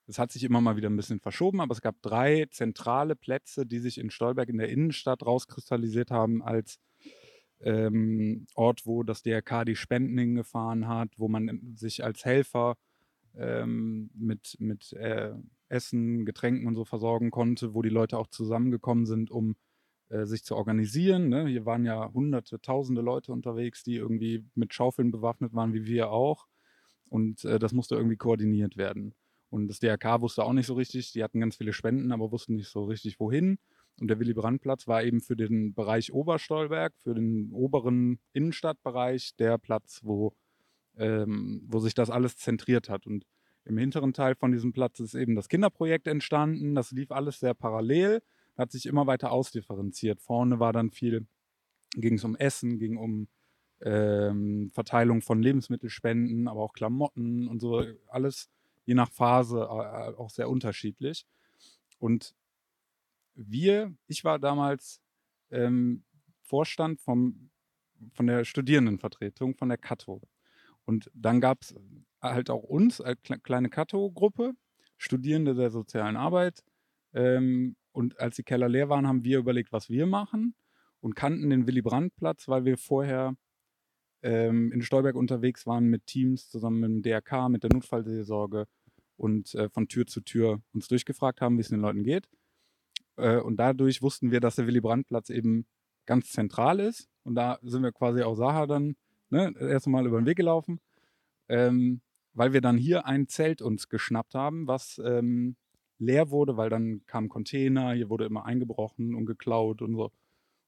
es 0.07 0.17
hat 0.17 0.31
sich 0.31 0.43
immer 0.43 0.61
mal 0.61 0.77
wieder 0.77 0.89
ein 0.89 0.95
bisschen 0.95 1.19
verschoben, 1.19 1.59
aber 1.59 1.73
es 1.73 1.81
gab 1.81 2.01
drei 2.01 2.47
zentrale 2.51 3.15
Plätze, 3.15 3.65
die 3.65 3.79
sich 3.79 3.97
in 3.97 4.09
Stolberg 4.09 4.49
in 4.49 4.57
der 4.57 4.69
Innenstadt 4.69 5.25
rauskristallisiert 5.25 6.09
haben 6.09 6.41
als 6.41 6.79
ähm, 7.61 8.47
Ort, 8.55 8.85
wo 8.85 9.03
das 9.03 9.23
DRK 9.23 9.65
die 9.65 9.75
Spenden 9.75 10.17
hingefahren 10.17 10.87
hat, 10.87 11.09
wo 11.17 11.27
man 11.27 11.73
sich 11.75 12.03
als 12.03 12.25
Helfer 12.25 12.77
ähm, 13.35 14.09
mit, 14.13 14.55
mit 14.59 14.93
äh, 14.93 15.33
Essen, 15.67 16.25
Getränken 16.25 16.67
und 16.67 16.75
so 16.75 16.85
versorgen 16.85 17.31
konnte, 17.31 17.73
wo 17.73 17.81
die 17.81 17.89
Leute 17.89 18.17
auch 18.17 18.27
zusammengekommen 18.27 19.05
sind, 19.05 19.31
um 19.31 19.55
äh, 20.09 20.25
sich 20.25 20.43
zu 20.43 20.55
organisieren. 20.55 21.29
Ne? 21.29 21.47
Hier 21.47 21.65
waren 21.65 21.85
ja 21.85 22.11
hunderte, 22.13 22.59
tausende 22.59 23.01
Leute 23.01 23.31
unterwegs, 23.31 23.83
die 23.83 23.95
irgendwie 23.95 24.45
mit 24.55 24.73
Schaufeln 24.73 25.11
bewaffnet 25.11 25.53
waren, 25.53 25.73
wie 25.73 25.85
wir 25.85 26.09
auch. 26.09 26.47
Und 27.09 27.45
äh, 27.45 27.59
das 27.59 27.73
musste 27.73 27.95
irgendwie 27.95 28.17
koordiniert 28.17 28.77
werden. 28.77 29.13
Und 29.49 29.67
das 29.67 29.79
DRK 29.79 30.21
wusste 30.21 30.43
auch 30.43 30.53
nicht 30.53 30.67
so 30.67 30.75
richtig, 30.75 31.11
die 31.11 31.23
hatten 31.23 31.39
ganz 31.39 31.55
viele 31.55 31.73
Spenden, 31.73 32.11
aber 32.11 32.31
wussten 32.31 32.55
nicht 32.55 32.69
so 32.69 32.85
richtig, 32.85 33.19
wohin. 33.19 33.57
Und 33.99 34.07
der 34.07 34.19
Willy-Brandt-Platz 34.19 34.87
war 34.87 35.03
eben 35.03 35.21
für 35.21 35.35
den 35.35 35.73
Bereich 35.73 36.11
Oberstolberg, 36.13 36.93
für 36.97 37.13
den 37.13 37.51
oberen 37.51 38.19
Innenstadtbereich, 38.33 39.35
der 39.37 39.57
Platz, 39.57 40.01
wo, 40.03 40.33
ähm, 40.97 41.61
wo 41.67 41.79
sich 41.79 41.93
das 41.93 42.09
alles 42.09 42.37
zentriert 42.37 42.89
hat. 42.89 43.05
Und 43.05 43.25
im 43.65 43.77
hinteren 43.77 44.13
Teil 44.13 44.35
von 44.35 44.51
diesem 44.51 44.73
Platz 44.73 44.99
ist 44.99 45.13
eben 45.13 45.35
das 45.35 45.49
Kinderprojekt 45.49 46.07
entstanden. 46.07 46.75
Das 46.75 46.91
lief 46.91 47.11
alles 47.11 47.39
sehr 47.39 47.53
parallel, 47.53 48.21
hat 48.57 48.71
sich 48.71 48.85
immer 48.85 49.07
weiter 49.07 49.31
ausdifferenziert. 49.31 50.21
Vorne 50.21 50.59
war 50.59 50.73
dann 50.73 50.91
viel, 50.91 51.27
ging 51.95 52.15
es 52.15 52.23
um 52.23 52.35
Essen, 52.35 52.79
ging 52.79 52.97
um 52.97 53.27
ähm, 53.81 54.69
Verteilung 54.73 55.21
von 55.21 55.41
Lebensmittelspenden, 55.41 56.47
aber 56.47 56.61
auch 56.61 56.73
Klamotten 56.73 57.47
und 57.47 57.59
so, 57.59 57.83
alles 58.07 58.49
je 58.85 58.95
nach 58.95 59.11
Phase 59.11 59.59
äh, 59.59 60.17
auch 60.17 60.29
sehr 60.29 60.49
unterschiedlich. 60.49 61.25
Und 61.99 62.33
wir, 63.47 63.93
ich 64.07 64.23
war 64.23 64.39
damals 64.39 65.01
ähm, 65.51 66.03
Vorstand 66.43 66.99
vom, 67.01 67.49
von 68.13 68.27
der 68.27 68.45
Studierendenvertretung, 68.45 69.55
von 69.55 69.69
der 69.69 69.77
Kato. 69.77 70.21
Und 70.85 71.09
dann 71.13 71.41
gab 71.41 71.61
es 71.61 71.75
halt 72.21 72.49
auch 72.49 72.63
uns 72.63 73.01
kle- 73.03 73.39
kleine 73.41 73.69
Kato-Gruppe, 73.69 74.53
Studierende 74.97 75.55
der 75.55 75.71
sozialen 75.71 76.17
Arbeit, 76.17 76.63
Ähm, 77.13 77.75
und 77.91 78.19
als 78.19 78.35
die 78.35 78.43
Keller 78.43 78.69
leer 78.69 78.87
waren, 78.89 79.07
haben 79.07 79.23
wir 79.23 79.39
überlegt, 79.39 79.71
was 79.71 79.89
wir 79.89 80.05
machen 80.05 80.53
und 81.01 81.15
kannten 81.15 81.49
den 81.49 81.65
Willy 81.67 81.81
Brandt-Platz, 81.81 82.47
weil 82.47 82.65
wir 82.65 82.77
vorher 82.77 83.35
ähm, 84.21 84.71
in 84.71 84.81
Stolberg 84.81 85.15
unterwegs 85.15 85.65
waren 85.65 85.85
mit 85.87 86.05
Teams 86.05 86.49
zusammen 86.49 86.79
mit 86.81 86.89
dem 86.91 87.01
DRK, 87.03 87.49
mit 87.49 87.63
der 87.63 87.71
Notfallseelsorge 87.73 88.67
und 89.17 89.55
äh, 89.55 89.69
von 89.69 89.87
Tür 89.87 90.05
zu 90.05 90.21
Tür 90.21 90.61
uns 90.73 90.87
durchgefragt 90.87 91.41
haben, 91.41 91.57
wie 91.57 91.61
es 91.61 91.69
den 91.69 91.81
Leuten 91.81 92.03
geht. 92.03 92.29
Äh, 93.19 93.39
und 93.39 93.57
dadurch 93.57 94.01
wussten 94.01 94.31
wir, 94.31 94.39
dass 94.39 94.55
der 94.55 94.67
Willy 94.67 94.81
Brandt-Platz 94.81 95.29
eben 95.29 95.65
ganz 96.05 96.31
zentral 96.31 96.79
ist. 96.79 97.09
Und 97.23 97.35
da 97.35 97.59
sind 97.61 97.83
wir 97.83 97.91
quasi 97.91 98.23
auch 98.23 98.35
Saha 98.35 98.65
dann 98.65 98.95
ne, 99.29 99.53
erst 99.59 99.87
mal 99.87 100.05
über 100.07 100.19
den 100.19 100.25
Weg 100.25 100.37
gelaufen, 100.37 100.79
ähm, 101.47 102.01
weil 102.33 102.53
wir 102.53 102.61
dann 102.61 102.77
hier 102.77 103.05
ein 103.05 103.27
Zelt 103.27 103.61
uns 103.61 103.89
geschnappt 103.89 104.35
haben, 104.35 104.67
was 104.67 104.99
ähm, 105.03 105.55
leer 105.99 106.31
wurde, 106.31 106.57
weil 106.57 106.69
dann 106.69 107.05
kamen 107.05 107.29
Container, 107.29 107.93
hier 107.93 108.09
wurde 108.09 108.25
immer 108.25 108.45
eingebrochen 108.45 109.13
und 109.15 109.25
geklaut 109.25 109.81
und 109.81 109.95
so. 109.95 110.11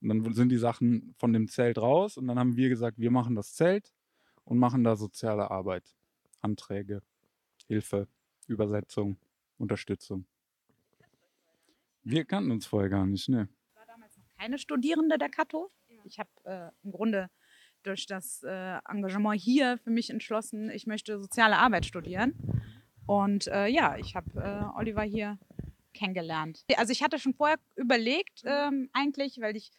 Und 0.02 0.10
dann 0.10 0.34
sind 0.34 0.50
die 0.50 0.58
Sachen 0.58 1.14
von 1.18 1.32
dem 1.34 1.48
Zelt 1.48 1.78
raus 1.78 2.18
und 2.18 2.28
dann 2.28 2.40
haben 2.40 2.56
wir 2.56 2.70
gesagt, 2.70 2.98
wir 3.00 3.12
machen 3.12 3.36
das 3.36 3.54
Zelt 3.54 3.92
und 4.44 4.58
machen 4.58 4.84
da 4.84 4.96
soziale 4.96 5.50
Arbeit, 5.52 5.96
Anträge, 6.42 7.02
Hilfe, 7.68 8.08
Übersetzung, 8.48 9.18
Unterstützung. 9.58 10.26
Wir 12.04 12.26
kannten 12.26 12.52
uns 12.52 12.66
vorher 12.66 12.90
gar 12.90 13.06
nicht, 13.06 13.30
ne? 13.30 13.48
war 13.76 13.86
damals 13.86 14.18
noch 14.18 14.26
keine 14.38 14.58
Studierende 14.58 15.18
der 15.18 15.30
Kato. 15.30 15.72
Ich 16.04 16.20
habe 16.20 16.30
äh, 16.46 16.70
im 16.84 16.92
Grunde 16.92 17.30
durch 17.84 18.06
das 18.06 18.44
äh, 18.44 18.80
Engagement 18.90 19.40
hier 19.40 19.78
für 19.84 19.92
mich 19.92 20.10
entschlossen, 20.10 20.70
ich 20.70 20.88
möchte 20.88 21.20
soziale 21.20 21.58
Arbeit 21.58 21.86
studieren. 21.86 22.34
Und 23.06 23.48
äh, 23.48 23.68
ja, 23.68 23.98
ich 23.98 24.16
habe 24.16 24.40
äh, 24.40 24.80
Oliver 24.80 25.04
hier 25.04 25.38
kennengelernt. 25.94 26.64
Also 26.78 26.92
ich 26.92 27.04
hatte 27.04 27.20
schon 27.20 27.34
vorher 27.34 27.58
überlegt, 27.76 28.42
ähm, 28.46 28.90
eigentlich, 28.94 29.40
weil 29.42 29.56
ich 29.56 29.72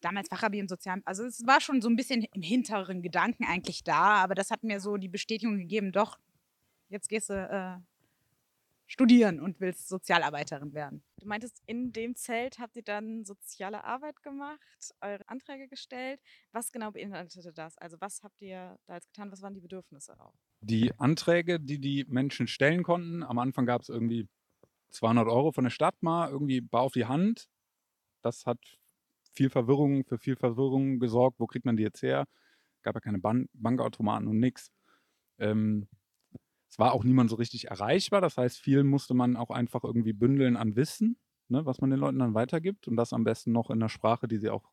damals 0.00 0.28
Fachabi 0.28 0.58
im 0.58 0.68
Sozialen, 0.68 1.02
also 1.04 1.24
es 1.24 1.46
war 1.46 1.60
schon 1.60 1.82
so 1.82 1.88
ein 1.88 1.96
bisschen 1.96 2.24
im 2.32 2.42
hinteren 2.42 3.02
Gedanken 3.02 3.44
eigentlich 3.44 3.84
da, 3.84 4.16
aber 4.22 4.34
das 4.34 4.50
hat 4.50 4.62
mir 4.62 4.80
so 4.80 4.96
die 4.96 5.08
Bestätigung 5.08 5.58
gegeben, 5.58 5.92
doch, 5.92 6.18
jetzt 6.88 7.08
gehst 7.08 7.30
du 7.30 7.34
äh, 7.34 7.82
studieren 8.86 9.40
und 9.40 9.60
willst 9.60 9.88
Sozialarbeiterin 9.88 10.72
werden. 10.72 11.02
Du 11.20 11.26
meintest, 11.26 11.62
in 11.66 11.92
dem 11.92 12.14
Zelt 12.14 12.58
habt 12.58 12.76
ihr 12.76 12.82
dann 12.82 13.24
soziale 13.24 13.84
Arbeit 13.84 14.22
gemacht, 14.22 14.60
eure 15.00 15.28
Anträge 15.28 15.68
gestellt. 15.68 16.20
Was 16.52 16.72
genau 16.72 16.92
beinhaltete 16.92 17.52
das? 17.52 17.76
Also 17.78 17.96
was 18.00 18.22
habt 18.22 18.40
ihr 18.40 18.78
da 18.86 18.94
jetzt 18.94 19.08
getan? 19.12 19.32
Was 19.32 19.42
waren 19.42 19.54
die 19.54 19.60
Bedürfnisse 19.60 20.18
auch? 20.20 20.34
Die 20.60 20.92
Anträge, 20.98 21.60
die 21.60 21.80
die 21.80 22.04
Menschen 22.08 22.46
stellen 22.46 22.82
konnten, 22.82 23.22
am 23.22 23.38
Anfang 23.38 23.66
gab 23.66 23.82
es 23.82 23.88
irgendwie 23.88 24.28
200 24.90 25.26
Euro 25.28 25.52
von 25.52 25.64
der 25.64 25.70
Stadt 25.70 26.02
mal, 26.02 26.30
irgendwie 26.30 26.60
bar 26.60 26.82
auf 26.82 26.92
die 26.92 27.06
Hand. 27.06 27.48
Das 28.22 28.46
hat 28.46 28.58
viel 29.32 29.50
Verwirrung, 29.50 30.04
für 30.04 30.18
viel 30.18 30.36
Verwirrung 30.36 30.98
gesorgt. 30.98 31.38
Wo 31.38 31.46
kriegt 31.46 31.66
man 31.66 31.76
die 31.76 31.82
jetzt 31.82 32.02
her? 32.02 32.26
Gab 32.82 32.94
ja 32.94 33.00
keine 33.00 33.18
Ban 33.18 33.48
Bankautomaten 33.52 34.28
und 34.28 34.38
nix. 34.38 34.70
Ähm, 35.38 35.86
es 36.76 36.78
war 36.78 36.92
auch 36.92 37.04
niemand 37.04 37.30
so 37.30 37.36
richtig 37.36 37.68
erreichbar. 37.68 38.20
Das 38.20 38.36
heißt, 38.36 38.58
viel 38.58 38.84
musste 38.84 39.14
man 39.14 39.34
auch 39.34 39.48
einfach 39.48 39.82
irgendwie 39.82 40.12
bündeln 40.12 40.58
an 40.58 40.76
Wissen, 40.76 41.16
ne, 41.48 41.64
was 41.64 41.80
man 41.80 41.88
den 41.88 41.98
Leuten 41.98 42.18
dann 42.18 42.34
weitergibt 42.34 42.86
und 42.86 42.96
das 42.96 43.14
am 43.14 43.24
besten 43.24 43.50
noch 43.50 43.70
in 43.70 43.78
einer 43.78 43.88
Sprache, 43.88 44.28
die 44.28 44.36
sie 44.36 44.50
auch 44.50 44.70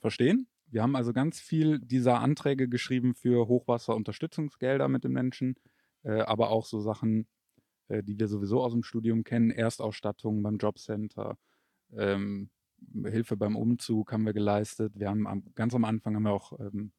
verstehen. 0.00 0.48
Wir 0.64 0.82
haben 0.82 0.96
also 0.96 1.12
ganz 1.12 1.40
viel 1.40 1.78
dieser 1.78 2.20
Anträge 2.20 2.70
geschrieben 2.70 3.14
für 3.14 3.48
Hochwasserunterstützungsgelder 3.48 4.88
mit 4.88 5.04
den 5.04 5.12
Menschen, 5.12 5.56
äh, 6.04 6.22
aber 6.22 6.48
auch 6.48 6.64
so 6.64 6.80
Sachen, 6.80 7.26
äh, 7.88 8.02
die 8.02 8.18
wir 8.18 8.28
sowieso 8.28 8.62
aus 8.62 8.72
dem 8.72 8.82
Studium 8.82 9.22
kennen, 9.22 9.50
Erstausstattung 9.50 10.42
beim 10.42 10.56
Jobcenter, 10.56 11.36
ähm, 11.94 12.48
Hilfe 13.04 13.36
beim 13.36 13.56
Umzug 13.56 14.10
haben 14.10 14.24
wir 14.24 14.32
geleistet. 14.32 14.98
Wir 14.98 15.10
haben 15.10 15.26
am, 15.26 15.44
ganz 15.54 15.74
am 15.74 15.84
Anfang 15.84 16.16
haben 16.16 16.22
wir 16.22 16.32
auch 16.32 16.58
ähm, 16.58 16.92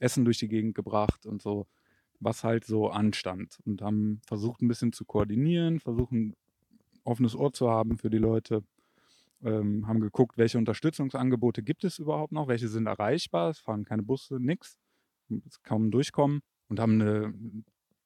Essen 0.00 0.24
durch 0.24 0.38
die 0.38 0.48
Gegend 0.48 0.74
gebracht 0.74 1.26
und 1.26 1.40
so, 1.40 1.68
was 2.20 2.44
halt 2.44 2.64
so 2.64 2.88
anstand. 2.88 3.58
Und 3.64 3.82
haben 3.82 4.20
versucht 4.26 4.62
ein 4.62 4.68
bisschen 4.68 4.92
zu 4.92 5.04
koordinieren, 5.04 5.80
versuchen 5.80 6.34
offenes 7.04 7.36
Ohr 7.36 7.52
zu 7.52 7.70
haben 7.70 7.98
für 7.98 8.10
die 8.10 8.18
Leute, 8.18 8.62
ähm, 9.42 9.86
haben 9.86 10.00
geguckt, 10.00 10.38
welche 10.38 10.58
Unterstützungsangebote 10.58 11.62
gibt 11.62 11.84
es 11.84 11.98
überhaupt 11.98 12.32
noch, 12.32 12.48
welche 12.48 12.68
sind 12.68 12.86
erreichbar, 12.86 13.50
es 13.50 13.58
fahren 13.58 13.84
keine 13.84 14.02
Busse, 14.02 14.38
nix, 14.40 14.78
es 15.46 15.62
kaum 15.62 15.90
durchkommen. 15.90 16.40
Und 16.68 16.80
haben 16.80 17.00
eine, 17.00 17.34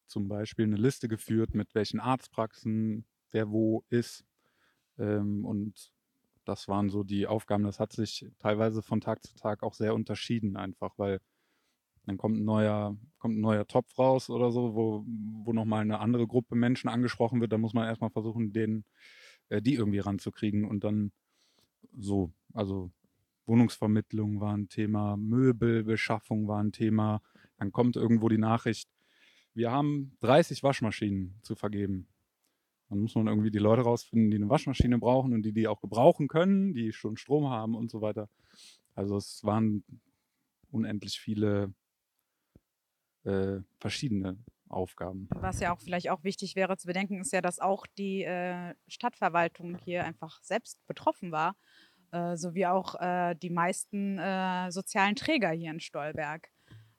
zum 0.09 0.27
Beispiel 0.27 0.65
eine 0.65 0.77
Liste 0.77 1.09
geführt, 1.09 1.55
mit 1.55 1.75
welchen 1.75 2.01
Arztpraxen 2.01 3.05
wer 3.31 3.51
wo 3.51 3.85
ist. 3.89 4.25
Ähm, 4.99 5.45
und 5.45 5.93
das 6.45 6.67
waren 6.67 6.91
so 6.91 7.05
die 7.05 7.27
Aufgaben. 7.27 7.63
Das 7.63 7.79
hat 7.79 7.93
sich 7.93 8.27
teilweise 8.39 8.83
von 8.83 9.01
Tag 9.01 9.23
zu 9.23 9.35
Tag 9.37 9.63
auch 9.63 9.75
sehr 9.75 9.95
unterschieden, 9.95 10.57
einfach, 10.57 10.95
weil 10.97 11.21
dann 12.09 12.17
kommt 12.17 12.39
ein 12.39 12.45
neuer, 12.45 12.97
kommt 13.19 13.37
ein 13.37 13.41
neuer 13.43 13.67
Topf 13.67 13.99
raus 13.99 14.31
oder 14.31 14.51
so, 14.51 14.75
wo, 14.75 15.05
wo 15.45 15.53
nochmal 15.53 15.83
eine 15.83 16.01
andere 16.01 16.27
Gruppe 16.27 16.55
Menschen 16.55 16.89
angesprochen 16.89 17.41
wird. 17.41 17.53
Da 17.53 17.59
muss 17.59 17.75
man 17.75 17.87
erstmal 17.87 18.11
versuchen, 18.11 18.53
den, 18.53 18.85
äh, 19.51 19.61
die 19.61 19.75
irgendwie 19.75 19.99
ranzukriegen 19.99 20.65
und 20.65 20.85
dann 20.85 21.13
so, 21.97 22.33
also 22.55 22.91
Wohnungsvermittlung 23.45 24.41
war 24.41 24.57
ein 24.57 24.69
Thema, 24.69 25.17
Möbelbeschaffung 25.19 26.49
war 26.49 26.63
ein 26.63 26.73
Thema. 26.73 27.21
Dann 27.59 27.73
kommt 27.73 27.97
irgendwo 27.97 28.29
die 28.31 28.39
Nachricht, 28.39 28.89
wir 29.53 29.71
haben 29.71 30.17
30 30.21 30.63
Waschmaschinen 30.63 31.39
zu 31.43 31.57
vergeben. 31.57 32.09
Dann 32.89 33.01
muss 33.01 33.15
man 33.15 33.27
irgendwie 33.27 33.51
die 33.51 33.59
Leute 33.59 33.83
rausfinden, 33.83 34.31
die 34.31 34.37
eine 34.37 34.49
Waschmaschine 34.49 34.99
brauchen 34.99 35.35
und 35.35 35.43
die 35.43 35.53
die 35.53 35.69
auch 35.69 35.83
gebrauchen 35.83 36.29
können, 36.29 36.73
die 36.73 36.93
schon 36.93 37.19
Strom 37.19 37.51
haben 37.51 37.75
und 37.75 37.91
so 37.91 38.01
weiter. 38.01 38.31
Also 38.95 39.17
es 39.17 39.45
waren 39.45 39.85
unendlich 40.71 41.21
viele 41.21 41.75
äh, 43.25 43.61
verschiedene 43.79 44.39
Aufgaben. 44.69 45.29
Was 45.35 45.61
ja 45.61 45.75
auch 45.75 45.81
vielleicht 45.81 46.11
auch 46.11 46.25
wichtig 46.25 46.57
wäre 46.57 46.77
zu 46.77 46.87
bedenken, 46.87 47.21
ist 47.21 47.33
ja, 47.33 47.41
dass 47.41 47.59
auch 47.59 47.87
die 47.87 48.23
äh, 48.23 48.75
Stadtverwaltung 48.87 49.77
hier 49.85 50.05
einfach 50.05 50.43
selbst 50.43 50.79
betroffen 50.87 51.33
war, 51.33 51.57
äh, 52.13 52.37
sowie 52.37 52.67
auch 52.67 52.95
äh, 52.97 53.35
die 53.35 53.51
meisten 53.51 54.19
äh, 54.19 54.71
sozialen 54.71 55.17
Träger 55.17 55.51
hier 55.51 55.71
in 55.71 55.81
Stolberg. 55.81 56.51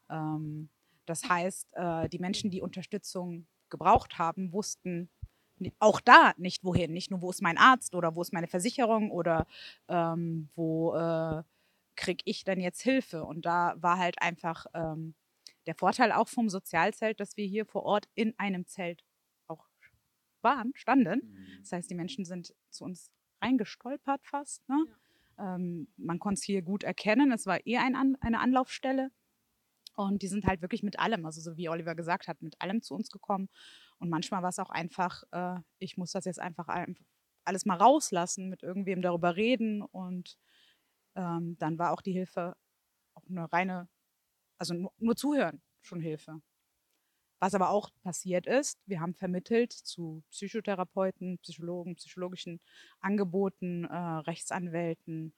Ähm, 0.09 0.69
das 1.05 1.27
heißt, 1.27 1.73
äh, 1.73 2.09
die 2.09 2.19
Menschen, 2.19 2.49
die 2.51 2.61
Unterstützung 2.61 3.47
gebraucht 3.69 4.17
haben, 4.17 4.51
wussten 4.51 5.09
auch 5.79 5.99
da 5.99 6.33
nicht 6.37 6.63
wohin. 6.63 6.93
Nicht 6.93 7.11
nur, 7.11 7.21
wo 7.21 7.29
ist 7.29 7.41
mein 7.41 7.57
Arzt 7.57 7.93
oder 7.93 8.15
wo 8.15 8.21
ist 8.21 8.33
meine 8.33 8.47
Versicherung 8.47 9.11
oder 9.11 9.45
ähm, 9.89 10.49
wo 10.55 10.93
kriege 11.97 12.23
ich 12.23 12.45
denn 12.45 12.61
jetzt 12.61 12.81
Hilfe? 12.81 13.25
Und 13.25 13.45
da 13.45 13.75
war 13.77 13.97
halt 13.97 14.21
einfach 14.21 14.67
ähm, 14.73 15.15
der 15.69 15.75
Vorteil 15.75 16.11
auch 16.11 16.27
vom 16.27 16.49
Sozialzelt, 16.49 17.19
dass 17.19 17.37
wir 17.37 17.45
hier 17.45 17.63
vor 17.63 17.83
Ort 17.83 18.09
in 18.15 18.33
einem 18.39 18.65
Zelt 18.65 19.03
auch 19.47 19.67
waren, 20.41 20.71
standen. 20.73 21.21
Das 21.59 21.71
heißt, 21.73 21.91
die 21.91 21.95
Menschen 21.95 22.25
sind 22.25 22.55
zu 22.71 22.85
uns 22.85 23.11
reingestolpert 23.39 24.25
fast. 24.25 24.67
Ne? 24.67 24.83
Ähm, 25.37 25.87
man 25.95 26.17
konnte 26.17 26.39
es 26.39 26.43
hier 26.43 26.63
gut 26.63 26.83
erkennen. 26.83 27.31
Es 27.31 27.45
war 27.45 27.63
eher 27.67 27.83
ein 27.83 27.95
An 27.95 28.17
eine 28.19 28.39
Anlaufstelle. 28.39 29.11
Und 29.95 30.23
die 30.23 30.27
sind 30.27 30.45
halt 30.47 30.63
wirklich 30.63 30.81
mit 30.81 30.97
allem, 30.97 31.23
also 31.23 31.39
so 31.39 31.55
wie 31.55 31.69
Oliver 31.69 31.93
gesagt 31.93 32.27
hat, 32.27 32.41
mit 32.41 32.59
allem 32.59 32.81
zu 32.81 32.95
uns 32.95 33.11
gekommen. 33.11 33.47
Und 33.99 34.09
manchmal 34.09 34.41
war 34.41 34.49
es 34.49 34.57
auch 34.57 34.71
einfach, 34.71 35.21
äh, 35.31 35.59
ich 35.77 35.97
muss 35.97 36.13
das 36.13 36.25
jetzt 36.25 36.39
einfach 36.39 36.67
ein- 36.67 36.97
alles 37.43 37.67
mal 37.67 37.77
rauslassen, 37.77 38.49
mit 38.49 38.63
irgendwem 38.63 39.03
darüber 39.03 39.35
reden. 39.35 39.83
Und 39.83 40.35
ähm, 41.13 41.57
dann 41.59 41.77
war 41.77 41.91
auch 41.91 42.01
die 42.01 42.13
Hilfe 42.13 42.55
auch 43.13 43.27
eine 43.29 43.51
reine, 43.53 43.87
also 44.59 44.73
nur, 44.73 44.93
nur 44.99 45.15
zuhören, 45.15 45.61
schon 45.81 46.01
Hilfe. 46.01 46.41
Was 47.39 47.55
aber 47.55 47.69
auch 47.69 47.89
passiert 48.03 48.47
ist, 48.47 48.77
wir 48.85 48.99
haben 48.99 49.13
vermittelt 49.13 49.71
zu 49.71 50.23
Psychotherapeuten, 50.29 51.39
Psychologen, 51.39 51.95
psychologischen 51.95 52.59
Angeboten, 52.99 53.85
äh, 53.85 53.95
Rechtsanwälten. 53.95 55.33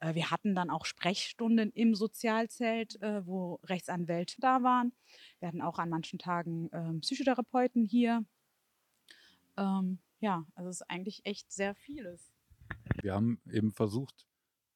Äh, 0.00 0.14
wir 0.14 0.30
hatten 0.30 0.54
dann 0.54 0.70
auch 0.70 0.86
Sprechstunden 0.86 1.70
im 1.72 1.94
Sozialzelt, 1.94 3.00
äh, 3.02 3.26
wo 3.26 3.60
Rechtsanwälte 3.64 4.40
da 4.40 4.62
waren. 4.62 4.92
Wir 5.38 5.48
hatten 5.48 5.60
auch 5.60 5.78
an 5.78 5.90
manchen 5.90 6.18
Tagen 6.18 6.70
ähm, 6.72 7.00
Psychotherapeuten 7.00 7.84
hier. 7.84 8.24
Ähm, 9.58 9.98
ja, 10.20 10.46
also 10.54 10.70
es 10.70 10.80
ist 10.80 10.90
eigentlich 10.90 11.26
echt 11.26 11.52
sehr 11.52 11.74
vieles. 11.74 12.32
Wir 13.02 13.12
haben 13.12 13.38
eben 13.52 13.70
versucht, 13.70 14.26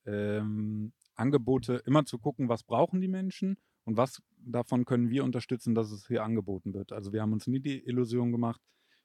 ähm, 0.05 0.93
Angebote 1.14 1.83
immer 1.87 2.04
zu 2.04 2.19
gucken, 2.19 2.49
was 2.49 2.62
brauchen 2.62 3.00
die 3.00 3.09
Menschen 3.09 3.57
und 3.85 3.97
was 3.97 4.23
davon 4.38 4.85
können 4.85 5.11
wir 5.11 5.25
unterstützen, 5.25 5.75
dass 5.75 5.90
es 5.90 6.07
hier 6.07 6.23
angeboten 6.23 6.75
wird. 6.75 6.92
Also 6.92 7.12
wir 7.12 7.23
haben 7.23 7.33
uns 7.33 7.47
nie 7.47 7.61
die 7.61 7.85
Illusion 7.85 8.33
gemacht, 8.33 8.61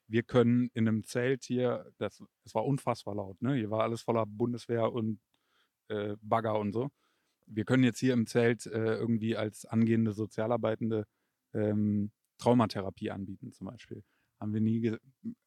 wir 0.06 0.22
können 0.22 0.70
in 0.72 0.88
einem 0.88 1.04
Zelt 1.04 1.44
hier, 1.44 1.92
das, 1.98 2.22
es 2.44 2.54
war 2.54 2.64
unfassbar 2.64 3.14
laut, 3.14 3.40
ne? 3.42 3.54
hier 3.54 3.70
war 3.70 3.82
alles 3.82 4.02
voller 4.02 4.24
Bundeswehr 4.26 4.90
und 4.92 5.20
äh, 5.88 6.16
Bagger 6.22 6.58
und 6.58 6.72
so. 6.72 6.88
Wir 7.46 7.64
können 7.64 7.84
jetzt 7.84 7.98
hier 7.98 8.14
im 8.14 8.26
Zelt 8.26 8.66
äh, 8.66 8.94
irgendwie 8.94 9.36
als 9.36 9.64
angehende 9.64 10.12
Sozialarbeitende 10.12 11.06
ähm, 11.54 12.10
Traumatherapie 12.38 13.10
anbieten 13.10 13.52
zum 13.52 13.66
Beispiel. 13.66 14.02
Haben 14.40 14.54
wir 14.54 14.60
nie, 14.60 14.96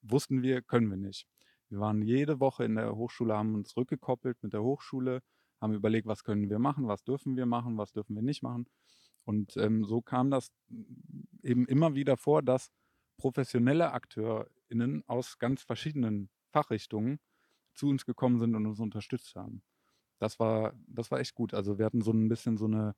wussten 0.02 0.42
wir, 0.42 0.62
können 0.62 0.90
wir 0.90 0.98
nicht. 0.98 1.28
Wir 1.70 1.80
waren 1.80 2.02
jede 2.02 2.40
Woche 2.40 2.66
in 2.66 2.76
der 2.76 2.96
Hochschule, 2.96 3.36
haben 3.36 3.56
uns 3.56 3.78
rückgekoppelt 3.78 4.38
mit 4.44 4.54
der 4.54 4.62
Hochschule, 4.62 5.22
haben 5.62 5.74
überlegt, 5.74 6.08
was 6.08 6.24
können 6.24 6.50
wir 6.50 6.60
machen, 6.60 6.88
was 6.88 7.04
dürfen 7.04 7.36
wir 7.38 7.46
machen, 7.46 7.78
was 7.78 7.92
dürfen 7.92 8.16
wir 8.16 8.24
nicht 8.24 8.44
machen. 8.44 8.66
Und 9.24 9.56
ähm, 9.58 9.86
so 9.86 10.02
kam 10.02 10.32
das 10.32 10.52
eben 11.44 11.68
immer 11.68 11.94
wieder 11.96 12.18
vor, 12.18 12.42
dass 12.42 12.72
professionelle 13.18 13.92
AkteurInnen 13.92 15.04
aus 15.08 15.38
ganz 15.38 15.62
verschiedenen 15.62 16.30
Fachrichtungen 16.50 17.20
zu 17.74 17.88
uns 17.88 18.06
gekommen 18.06 18.40
sind 18.40 18.56
und 18.56 18.66
uns 18.66 18.80
unterstützt 18.80 19.36
haben. 19.36 19.62
Das 20.18 20.40
war, 20.40 20.74
das 20.88 21.12
war 21.12 21.20
echt 21.20 21.36
gut. 21.36 21.54
Also 21.54 21.78
wir 21.78 21.86
hatten 21.86 22.02
so 22.02 22.12
ein 22.12 22.28
bisschen 22.28 22.58
so 22.58 22.66
eine 22.66 22.96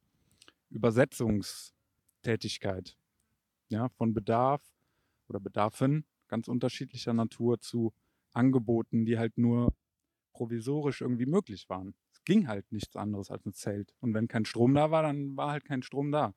Übersetzungstätigkeit 0.69 2.97
ja, 3.69 3.89
von 3.89 4.13
Bedarf 4.13 4.61
oder 5.27 5.39
Bedarfen 5.39 6.05
ganz 6.27 6.47
unterschiedlicher 6.47 7.13
Natur 7.13 7.59
zu 7.59 7.93
Angeboten, 8.31 9.05
die 9.05 9.19
halt 9.19 9.37
nur 9.37 9.75
provisorisch 10.33 11.01
irgendwie 11.01 11.27
möglich 11.27 11.69
waren. 11.69 11.93
Ging 12.25 12.47
halt 12.47 12.71
nichts 12.71 12.95
anderes 12.95 13.31
als 13.31 13.45
ein 13.45 13.53
Zelt. 13.53 13.93
Und 13.99 14.13
wenn 14.13 14.27
kein 14.27 14.45
Strom 14.45 14.73
da 14.73 14.91
war, 14.91 15.03
dann 15.03 15.35
war 15.35 15.51
halt 15.51 15.65
kein 15.65 15.83
Strom 15.83 16.11
da. 16.11 16.33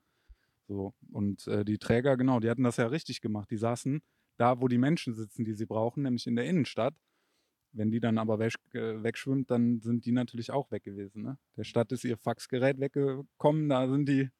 So. 0.68 0.94
Und 1.12 1.46
äh, 1.46 1.64
die 1.64 1.78
Träger, 1.78 2.16
genau, 2.16 2.40
die 2.40 2.50
hatten 2.50 2.64
das 2.64 2.76
ja 2.76 2.86
richtig 2.86 3.20
gemacht. 3.20 3.50
Die 3.50 3.56
saßen 3.56 4.02
da, 4.36 4.60
wo 4.60 4.68
die 4.68 4.78
Menschen 4.78 5.14
sitzen, 5.14 5.44
die 5.44 5.54
sie 5.54 5.66
brauchen, 5.66 6.02
nämlich 6.02 6.26
in 6.26 6.36
der 6.36 6.46
Innenstadt. 6.46 6.94
Wenn 7.72 7.90
die 7.90 8.00
dann 8.00 8.18
aber 8.18 8.40
äh, 8.40 8.52
wegschwimmt, 8.72 9.50
dann 9.50 9.80
sind 9.80 10.06
die 10.06 10.12
natürlich 10.12 10.50
auch 10.50 10.70
weg 10.70 10.82
gewesen. 10.84 11.22
Ne? 11.22 11.38
Der 11.56 11.64
Stadt 11.64 11.92
ist 11.92 12.04
ihr 12.04 12.16
Faxgerät 12.16 12.80
weggekommen, 12.80 13.68
da 13.68 13.86
sind 13.88 14.08
die, 14.08 14.30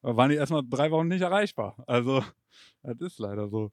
waren 0.00 0.30
die 0.30 0.36
erstmal 0.36 0.62
drei 0.68 0.90
Wochen 0.90 1.08
nicht 1.08 1.22
erreichbar. 1.22 1.82
Also, 1.86 2.22
das 2.82 3.00
ist 3.00 3.18
leider 3.18 3.48
so. 3.48 3.72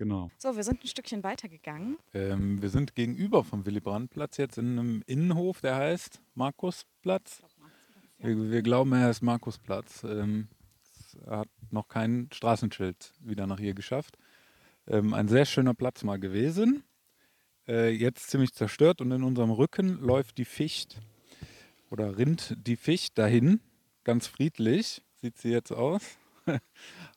Genau. 0.00 0.30
So, 0.38 0.56
wir 0.56 0.64
sind 0.64 0.82
ein 0.82 0.86
Stückchen 0.86 1.22
weitergegangen. 1.22 1.98
Ähm, 2.14 2.62
wir 2.62 2.70
sind 2.70 2.94
gegenüber 2.94 3.44
vom 3.44 3.66
Willy-Brandt-Platz 3.66 4.38
jetzt 4.38 4.56
in 4.56 4.78
einem 4.78 5.02
Innenhof, 5.06 5.60
der 5.60 5.76
heißt 5.76 6.22
Markusplatz. 6.32 7.42
Wir, 8.16 8.50
wir 8.50 8.62
glauben, 8.62 8.94
er 8.94 9.08
heißt 9.08 9.22
Markusplatz. 9.22 10.02
Ähm, 10.04 10.48
es 10.82 11.18
hat 11.26 11.50
noch 11.70 11.88
kein 11.88 12.30
Straßenschild 12.32 13.12
wieder 13.20 13.46
nach 13.46 13.58
hier 13.58 13.74
geschafft. 13.74 14.16
Ähm, 14.86 15.12
ein 15.12 15.28
sehr 15.28 15.44
schöner 15.44 15.74
Platz 15.74 16.02
mal 16.02 16.18
gewesen. 16.18 16.82
Äh, 17.68 17.90
jetzt 17.90 18.30
ziemlich 18.30 18.54
zerstört 18.54 19.02
und 19.02 19.12
in 19.12 19.22
unserem 19.22 19.50
Rücken 19.50 20.00
läuft 20.00 20.38
die 20.38 20.46
Ficht 20.46 20.98
oder 21.90 22.16
rinnt 22.16 22.56
die 22.56 22.76
Ficht 22.76 23.18
dahin. 23.18 23.60
Ganz 24.04 24.28
friedlich 24.28 25.02
sieht 25.16 25.36
sie 25.36 25.50
jetzt 25.50 25.72
aus. 25.72 26.16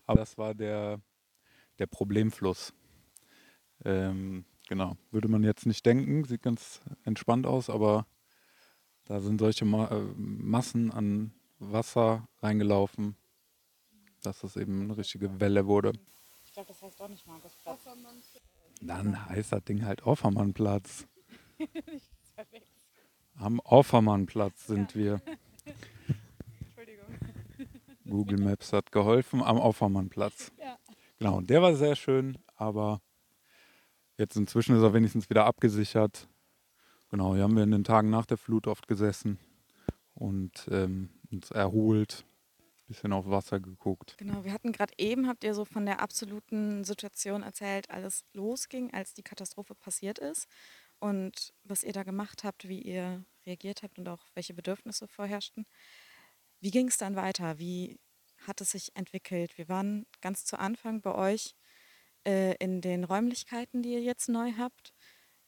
Aber 0.06 0.20
das 0.20 0.38
war 0.38 0.54
der, 0.54 1.00
der 1.80 1.88
Problemfluss. 1.88 2.74
Ähm, 3.86 4.46
genau, 4.68 4.98
würde 5.12 5.28
man 5.28 5.44
jetzt 5.44 5.66
nicht 5.66 5.86
denken, 5.86 6.24
sieht 6.24 6.42
ganz 6.42 6.82
entspannt 7.04 7.46
aus, 7.46 7.70
aber 7.70 8.06
da 9.06 9.20
sind 9.20 9.40
solche 9.40 9.66
Ma 9.66 9.88
äh, 9.88 10.02
Massen 10.16 10.92
an 10.92 11.34
Wasser 11.60 12.28
reingelaufen, 12.42 13.16
dass 14.22 14.40
das 14.40 14.56
eben 14.56 14.84
eine 14.84 14.98
richtige 14.98 15.40
Welle 15.40 15.68
wurde. 15.68 15.94
Ich 16.46 16.54
glaube, 16.54 16.68
das 16.68 16.82
heißt 16.82 17.00
doch 17.00 17.10
nicht 17.10 17.26
Markusplatz. 17.26 17.80
Dann 18.82 19.30
heißt 19.30 19.52
das 19.52 19.64
Ding 19.64 19.86
halt 19.86 20.06
Offermannplatz. 20.06 21.08
Am 23.36 23.60
Offermannplatz 23.60 24.68
sind 24.68 24.96
wir. 24.96 25.22
Entschuldigung. 26.60 27.08
Google 28.06 28.40
Maps 28.40 28.74
hat 28.74 28.92
geholfen 28.92 29.42
am 29.42 29.58
Offermannplatz. 29.58 30.52
Ja. 30.60 30.78
Genau, 31.24 31.38
und 31.38 31.50
der 31.50 31.62
war 31.62 31.74
sehr 31.74 31.96
schön, 31.96 32.38
aber 32.58 33.02
jetzt 34.18 34.36
inzwischen 34.36 34.76
ist 34.76 34.82
er 34.82 34.94
wenigstens 34.94 35.30
wieder 35.30 35.46
abgesichert. 35.46 36.28
Genau, 37.12 37.34
hier 37.34 37.44
haben 37.44 37.56
wir 37.56 37.64
in 37.64 37.72
den 37.72 37.86
Tagen 37.86 38.10
nach 38.10 38.26
der 38.26 38.36
Flut 38.36 38.68
oft 38.68 38.90
gesessen 38.90 39.40
und 40.16 40.68
ähm, 40.70 41.12
uns 41.32 41.50
erholt, 41.50 42.26
bisschen 42.90 43.14
auf 43.14 43.30
Wasser 43.30 43.62
geguckt. 43.62 44.18
Genau, 44.18 44.44
wir 44.44 44.52
hatten 44.52 44.74
gerade 44.74 44.94
eben, 44.98 45.30
habt 45.30 45.46
ihr 45.46 45.54
so 45.54 45.64
von 45.64 45.86
der 45.86 46.02
absoluten 46.02 46.84
Situation 46.84 47.42
erzählt, 47.42 47.90
alles 47.90 48.26
losging, 48.34 48.94
als 48.94 49.14
die 49.14 49.24
Katastrophe 49.24 49.76
passiert 49.76 50.20
ist 50.20 50.50
und 51.00 51.54
was 51.64 51.86
ihr 51.86 51.94
da 51.94 52.04
gemacht 52.04 52.44
habt, 52.44 52.68
wie 52.68 52.82
ihr 52.82 53.24
reagiert 53.46 53.82
habt 53.82 53.98
und 53.98 54.10
auch 54.10 54.26
welche 54.34 54.54
Bedürfnisse 54.54 55.08
vorherrschten. 55.08 55.68
Wie 56.60 56.72
ging 56.72 56.90
es 56.90 56.98
dann 56.98 57.16
weiter? 57.16 57.60
Wie 57.60 57.98
hat 58.48 58.62
es 58.62 58.72
sich 58.72 58.96
entwickelt? 58.96 59.58
Wir 59.58 59.70
waren 59.70 60.06
ganz 60.22 60.46
zu 60.46 60.60
Anfang 60.60 61.02
bei 61.02 61.14
euch 61.14 61.56
äh, 62.26 62.56
in 62.58 62.82
den 62.82 63.04
Räumlichkeiten, 63.04 63.82
die 63.82 63.94
ihr 63.94 64.02
jetzt 64.02 64.30
neu 64.30 64.54
habt. 64.58 64.94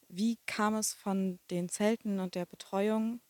Wie 0.07 0.37
kam 0.45 0.75
es 0.75 0.93
von 0.93 1.39
den 1.49 1.69
Zelten 1.69 2.19
und 2.19 2.35
der 2.35 2.45
Betreuung 2.45 3.21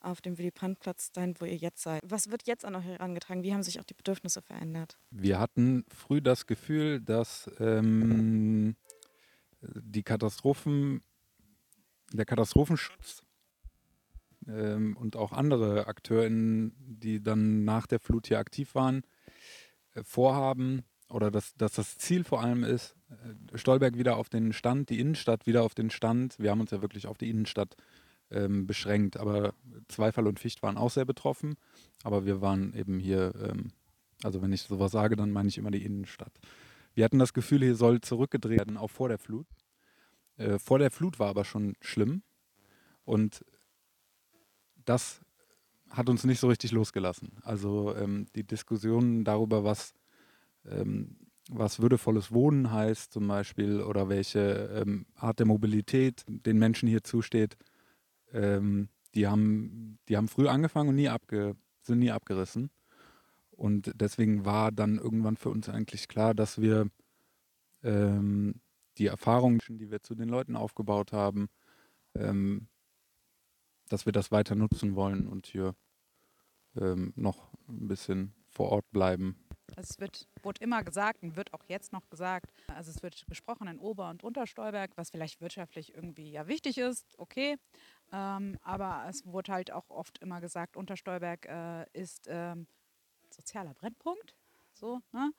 auf 0.00 0.20
dem 0.20 0.38
Willy-Brandt-Platz 0.38 1.12
dahin, 1.12 1.34
wo 1.38 1.44
ihr 1.44 1.56
jetzt 1.56 1.82
seid? 1.82 2.02
Was 2.04 2.30
wird 2.30 2.46
jetzt 2.46 2.64
an 2.64 2.74
euch 2.74 2.84
herangetragen? 2.84 3.42
Wie 3.42 3.52
haben 3.52 3.62
sich 3.62 3.80
auch 3.80 3.84
die 3.84 3.94
Bedürfnisse 3.94 4.42
verändert? 4.42 4.98
Wir 5.10 5.38
hatten 5.38 5.84
früh 5.88 6.20
das 6.20 6.46
Gefühl, 6.46 7.00
dass 7.00 7.50
ähm, 7.58 8.76
die 9.60 10.02
Katastrophen, 10.02 11.02
der 12.12 12.24
Katastrophenschutz 12.24 13.22
ähm, 14.48 14.96
und 14.96 15.16
auch 15.16 15.32
andere 15.32 15.86
AkteurInnen, 15.86 16.74
die 16.78 17.22
dann 17.22 17.64
nach 17.64 17.86
der 17.86 18.00
Flut 18.00 18.26
hier 18.26 18.38
aktiv 18.38 18.74
waren, 18.74 19.02
äh, 19.94 20.02
vorhaben 20.02 20.82
oder 21.08 21.30
dass, 21.30 21.54
dass 21.54 21.74
das 21.74 21.98
Ziel 21.98 22.24
vor 22.24 22.40
allem 22.40 22.64
ist, 22.64 22.96
äh, 23.10 23.58
Stolberg 23.58 23.98
wieder 23.98 24.16
auf 24.16 24.28
den 24.28 24.52
Stand, 24.52 24.90
die 24.90 25.00
Innenstadt 25.00 25.46
wieder 25.46 25.62
auf 25.62 25.74
den 25.74 25.90
Stand. 25.90 26.38
Wir 26.38 26.50
haben 26.50 26.60
uns 26.60 26.70
ja 26.70 26.82
wirklich 26.82 27.06
auf 27.06 27.18
die 27.18 27.30
Innenstadt 27.30 27.76
ähm, 28.30 28.66
beschränkt, 28.66 29.16
aber 29.16 29.54
Zweifel 29.88 30.26
und 30.26 30.40
Ficht 30.40 30.62
waren 30.62 30.76
auch 30.76 30.90
sehr 30.90 31.04
betroffen, 31.04 31.56
aber 32.02 32.24
wir 32.24 32.40
waren 32.40 32.74
eben 32.74 32.98
hier, 32.98 33.32
ähm, 33.42 33.72
also 34.22 34.40
wenn 34.42 34.52
ich 34.52 34.62
sowas 34.62 34.92
sage, 34.92 35.16
dann 35.16 35.30
meine 35.30 35.48
ich 35.48 35.58
immer 35.58 35.70
die 35.70 35.84
Innenstadt. 35.84 36.32
Wir 36.94 37.04
hatten 37.04 37.18
das 37.18 37.32
Gefühl, 37.32 37.60
hier 37.60 37.74
soll 37.74 38.00
zurückgedreht 38.00 38.58
werden, 38.58 38.76
auch 38.76 38.90
vor 38.90 39.08
der 39.08 39.18
Flut. 39.18 39.46
Äh, 40.36 40.58
vor 40.58 40.78
der 40.78 40.90
Flut 40.90 41.18
war 41.18 41.28
aber 41.28 41.44
schon 41.44 41.74
schlimm 41.80 42.22
und 43.04 43.44
das 44.84 45.20
hat 45.90 46.08
uns 46.08 46.24
nicht 46.24 46.40
so 46.40 46.48
richtig 46.48 46.72
losgelassen. 46.72 47.32
Also 47.42 47.94
ähm, 47.96 48.26
die 48.34 48.44
Diskussionen 48.44 49.24
darüber, 49.24 49.64
was, 49.64 49.92
ähm, 50.64 51.16
was 51.50 51.80
würdevolles 51.80 52.32
Wohnen 52.32 52.72
heißt 52.72 53.12
zum 53.12 53.28
Beispiel 53.28 53.80
oder 53.80 54.08
welche 54.08 54.40
ähm, 54.74 55.06
Art 55.14 55.38
der 55.38 55.46
Mobilität 55.46 56.24
den 56.26 56.58
Menschen 56.58 56.88
hier 56.88 57.04
zusteht, 57.04 57.56
ähm, 58.32 58.88
die, 59.14 59.26
haben, 59.26 59.98
die 60.08 60.16
haben 60.16 60.28
früh 60.28 60.48
angefangen 60.48 60.88
und 60.88 60.96
nie 60.96 61.08
abge, 61.08 61.56
sind 61.82 61.98
nie 61.98 62.10
abgerissen. 62.10 62.70
Und 63.50 63.92
deswegen 63.94 64.44
war 64.46 64.72
dann 64.72 64.98
irgendwann 64.98 65.36
für 65.36 65.50
uns 65.50 65.68
eigentlich 65.68 66.08
klar, 66.08 66.34
dass 66.34 66.60
wir 66.60 66.88
ähm, 67.82 68.60
die 68.98 69.06
Erfahrungen, 69.06 69.60
die 69.68 69.90
wir 69.90 70.02
zu 70.02 70.14
den 70.14 70.28
Leuten 70.28 70.56
aufgebaut 70.56 71.12
haben, 71.12 71.48
ähm, 72.14 72.68
dass 73.92 74.06
wir 74.06 74.12
das 74.12 74.32
weiter 74.32 74.54
nutzen 74.54 74.96
wollen 74.96 75.26
und 75.26 75.46
hier 75.46 75.74
ähm, 76.76 77.12
noch 77.14 77.52
ein 77.68 77.88
bisschen 77.88 78.34
vor 78.48 78.70
Ort 78.70 78.90
bleiben. 78.90 79.36
Es 79.76 80.00
wird, 80.00 80.28
wurde 80.42 80.62
immer 80.62 80.82
gesagt 80.82 81.22
und 81.22 81.36
wird 81.36 81.52
auch 81.54 81.64
jetzt 81.64 81.92
noch 81.92 82.08
gesagt, 82.10 82.52
also 82.68 82.90
es 82.90 83.02
wird 83.02 83.26
gesprochen 83.26 83.68
in 83.68 83.78
Ober- 83.78 84.10
und 84.10 84.22
Unterstolberg, 84.22 84.92
was 84.96 85.10
vielleicht 85.10 85.40
wirtschaftlich 85.40 85.94
irgendwie 85.94 86.30
ja 86.30 86.46
wichtig 86.46 86.78
ist, 86.78 87.18
okay. 87.18 87.56
Ähm, 88.12 88.58
aber 88.62 89.04
es 89.08 89.24
wurde 89.26 89.52
halt 89.52 89.70
auch 89.70 89.88
oft 89.88 90.18
immer 90.18 90.40
gesagt, 90.40 90.76
Unterstolberg 90.76 91.46
äh, 91.46 91.86
ist 91.92 92.26
ähm, 92.28 92.66
sozialer 93.30 93.74
Brennpunkt. 93.74 94.34
So, 94.74 95.00
ne? 95.12 95.32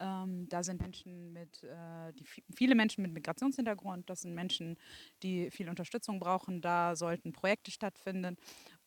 Ähm, 0.00 0.48
da 0.48 0.62
sind 0.62 0.80
Menschen 0.80 1.32
mit, 1.32 1.62
äh, 1.62 2.12
die, 2.14 2.24
viele 2.54 2.74
Menschen 2.74 3.02
mit 3.02 3.12
Migrationshintergrund, 3.12 4.08
das 4.08 4.22
sind 4.22 4.34
Menschen, 4.34 4.78
die 5.22 5.50
viel 5.50 5.68
Unterstützung 5.68 6.18
brauchen. 6.18 6.62
Da 6.62 6.96
sollten 6.96 7.32
Projekte 7.32 7.70
stattfinden. 7.70 8.36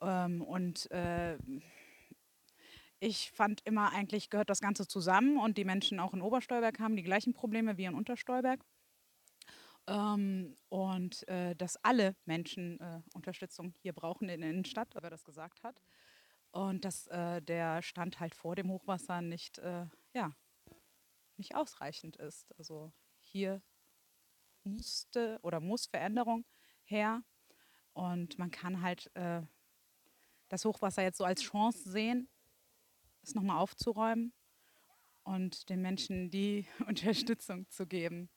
Ähm, 0.02 0.42
und 0.42 0.90
äh, 0.92 1.38
ich 3.00 3.32
fand 3.32 3.62
immer, 3.66 3.92
eigentlich 3.92 4.30
gehört 4.30 4.50
das 4.50 4.62
Ganze 4.62 4.88
zusammen 4.88 5.38
und 5.38 5.58
die 5.58 5.66
Menschen 5.66 6.00
auch 6.00 6.14
in 6.14 6.22
Oberstolberg 6.22 6.80
haben 6.80 6.96
die 6.96 7.04
gleichen 7.04 7.34
Probleme 7.34 7.78
wie 7.78 7.86
in 7.86 7.96
Unterstolberg. 7.96 8.64
Ähm, 9.88 10.56
und 10.70 11.28
äh, 11.28 11.56
dass 11.56 11.78
alle 11.84 12.16
Menschen 12.26 12.80
äh, 12.80 13.02
Unterstützung 13.14 13.74
hier 13.82 13.94
brauchen 13.94 14.30
in 14.30 14.42
der 14.42 14.50
Innenstadt, 14.50 14.96
wer 15.00 15.10
das 15.10 15.24
gesagt 15.24 15.64
hat. 15.64 15.80
Und 16.52 16.86
dass 16.86 17.08
äh, 17.08 17.42
der 17.42 17.82
Stand 17.82 18.20
halt 18.20 18.36
vor 18.36 18.56
dem 18.56 18.70
Hochwasser 18.70 19.22
nicht, 19.22 19.58
äh, 19.58 19.86
ja, 20.14 20.32
nicht 21.38 21.56
ausreichend 21.56 22.18
ist. 22.18 22.54
Also 22.58 22.92
hier 23.20 23.62
musste 24.64 25.40
oder 25.42 25.60
muss 25.60 25.88
Veränderung 25.88 26.46
her. 26.84 27.24
Und 27.94 28.40
man 28.40 28.52
kann 28.52 28.82
halt 28.82 29.12
äh, 29.16 29.42
das 30.50 30.66
Hochwasser 30.66 31.04
jetzt 31.04 31.18
so 31.18 31.24
als 31.24 31.42
Chance 31.42 31.90
sehen, 31.90 32.30
es 33.22 33.36
nochmal 33.36 33.58
aufzuräumen 33.58 34.34
und 35.24 35.70
den 35.70 35.82
Menschen 35.82 36.30
die 36.30 36.68
Unterstützung 36.88 37.70
zu 37.70 37.88
geben, 37.88 38.30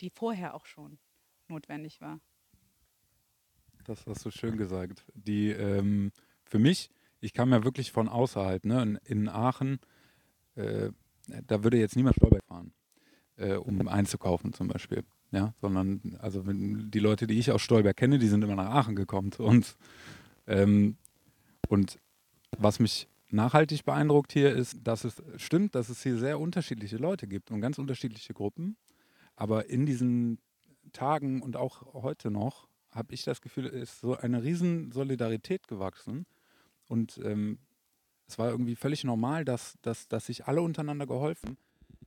die 0.00 0.10
vorher 0.10 0.54
auch 0.54 0.66
schon 0.66 0.98
notwendig 1.48 2.00
war. 2.00 2.20
Das 3.84 4.06
hast 4.06 4.24
du 4.24 4.30
schön 4.30 4.56
gesagt. 4.56 5.04
Die, 5.14 5.50
ähm, 5.50 6.12
für 6.44 6.58
mich, 6.58 6.90
ich 7.20 7.32
kam 7.32 7.50
ja 7.50 7.64
wirklich 7.64 7.92
von 7.92 8.08
außerhalb, 8.08 8.64
ne? 8.64 8.82
In, 8.82 8.96
in 9.04 9.28
Aachen, 9.28 9.80
äh, 10.54 10.90
da 11.46 11.64
würde 11.64 11.78
jetzt 11.78 11.96
niemand 11.96 12.16
Stolberg 12.16 12.44
fahren, 12.44 12.72
äh, 13.36 13.54
um 13.54 13.88
einzukaufen 13.88 14.52
zum 14.52 14.68
Beispiel. 14.68 15.04
Ja, 15.30 15.54
sondern, 15.62 16.18
also 16.20 16.42
die 16.44 16.98
Leute, 16.98 17.26
die 17.26 17.38
ich 17.38 17.50
aus 17.50 17.62
Stolberg 17.62 17.96
kenne, 17.96 18.18
die 18.18 18.28
sind 18.28 18.44
immer 18.44 18.54
nach 18.54 18.70
Aachen 18.70 18.96
gekommen 18.96 19.32
zu 19.32 19.44
uns. 19.44 19.76
Ähm, 20.46 20.96
und 21.68 21.98
was 22.58 22.80
mich 22.80 23.08
nachhaltig 23.30 23.84
beeindruckt 23.84 24.32
hier 24.32 24.54
ist, 24.54 24.76
dass 24.84 25.04
es 25.04 25.22
stimmt, 25.36 25.74
dass 25.74 25.88
es 25.88 26.02
hier 26.02 26.18
sehr 26.18 26.38
unterschiedliche 26.38 26.98
Leute 26.98 27.26
gibt 27.26 27.50
und 27.50 27.62
ganz 27.62 27.78
unterschiedliche 27.78 28.34
Gruppen. 28.34 28.76
Aber 29.36 29.70
in 29.70 29.86
diesen 29.86 30.38
Tagen 30.92 31.40
und 31.40 31.56
auch 31.56 31.94
heute 31.94 32.30
noch 32.30 32.68
habe 32.90 33.14
ich 33.14 33.24
das 33.24 33.40
Gefühl, 33.40 33.66
es 33.66 33.94
ist 33.94 34.00
so 34.00 34.16
eine 34.16 34.42
riesen 34.42 34.92
Solidarität 34.92 35.66
gewachsen. 35.66 36.26
Und 36.88 37.18
ähm, 37.24 37.58
es 38.32 38.38
war 38.38 38.50
irgendwie 38.50 38.76
völlig 38.76 39.04
normal, 39.04 39.44
dass, 39.44 39.76
dass, 39.82 40.08
dass 40.08 40.26
sich 40.26 40.46
alle 40.46 40.62
untereinander 40.62 41.06
geholfen. 41.06 41.58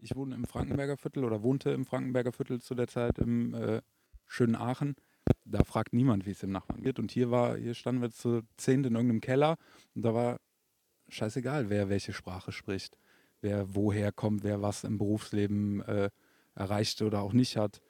Ich 0.01 0.15
wohne 0.15 0.33
im 0.33 0.45
Frankenberger 0.45 0.97
Viertel 0.97 1.23
oder 1.23 1.43
wohnte 1.43 1.69
im 1.69 1.85
Frankenberger 1.85 2.31
Viertel 2.31 2.59
zu 2.61 2.73
der 2.73 2.87
Zeit 2.87 3.19
im 3.19 3.53
äh, 3.53 3.81
schönen 4.25 4.55
Aachen. 4.55 4.95
Da 5.43 5.63
fragt 5.63 5.93
niemand, 5.93 6.25
wie 6.25 6.31
es 6.31 6.39
dem 6.39 6.51
Nachbarn 6.51 6.81
geht. 6.81 6.97
Und 6.97 7.11
hier 7.11 7.29
war, 7.29 7.57
hier 7.57 7.75
standen 7.75 8.01
wir 8.01 8.09
zu 8.09 8.41
zehnt 8.57 8.87
in 8.87 8.95
irgendeinem 8.95 9.21
Keller 9.21 9.57
und 9.93 10.01
da 10.01 10.15
war 10.15 10.39
scheißegal, 11.09 11.69
wer 11.69 11.89
welche 11.89 12.11
Sprache 12.11 12.51
spricht, 12.51 12.97
wer 13.41 13.75
woher 13.75 14.11
kommt, 14.11 14.43
wer 14.43 14.63
was 14.63 14.83
im 14.83 14.97
Berufsleben 14.97 15.81
äh, 15.83 16.09
erreicht 16.55 17.03
oder 17.03 17.21
auch 17.21 17.33
nicht 17.33 17.55
hat, 17.55 17.81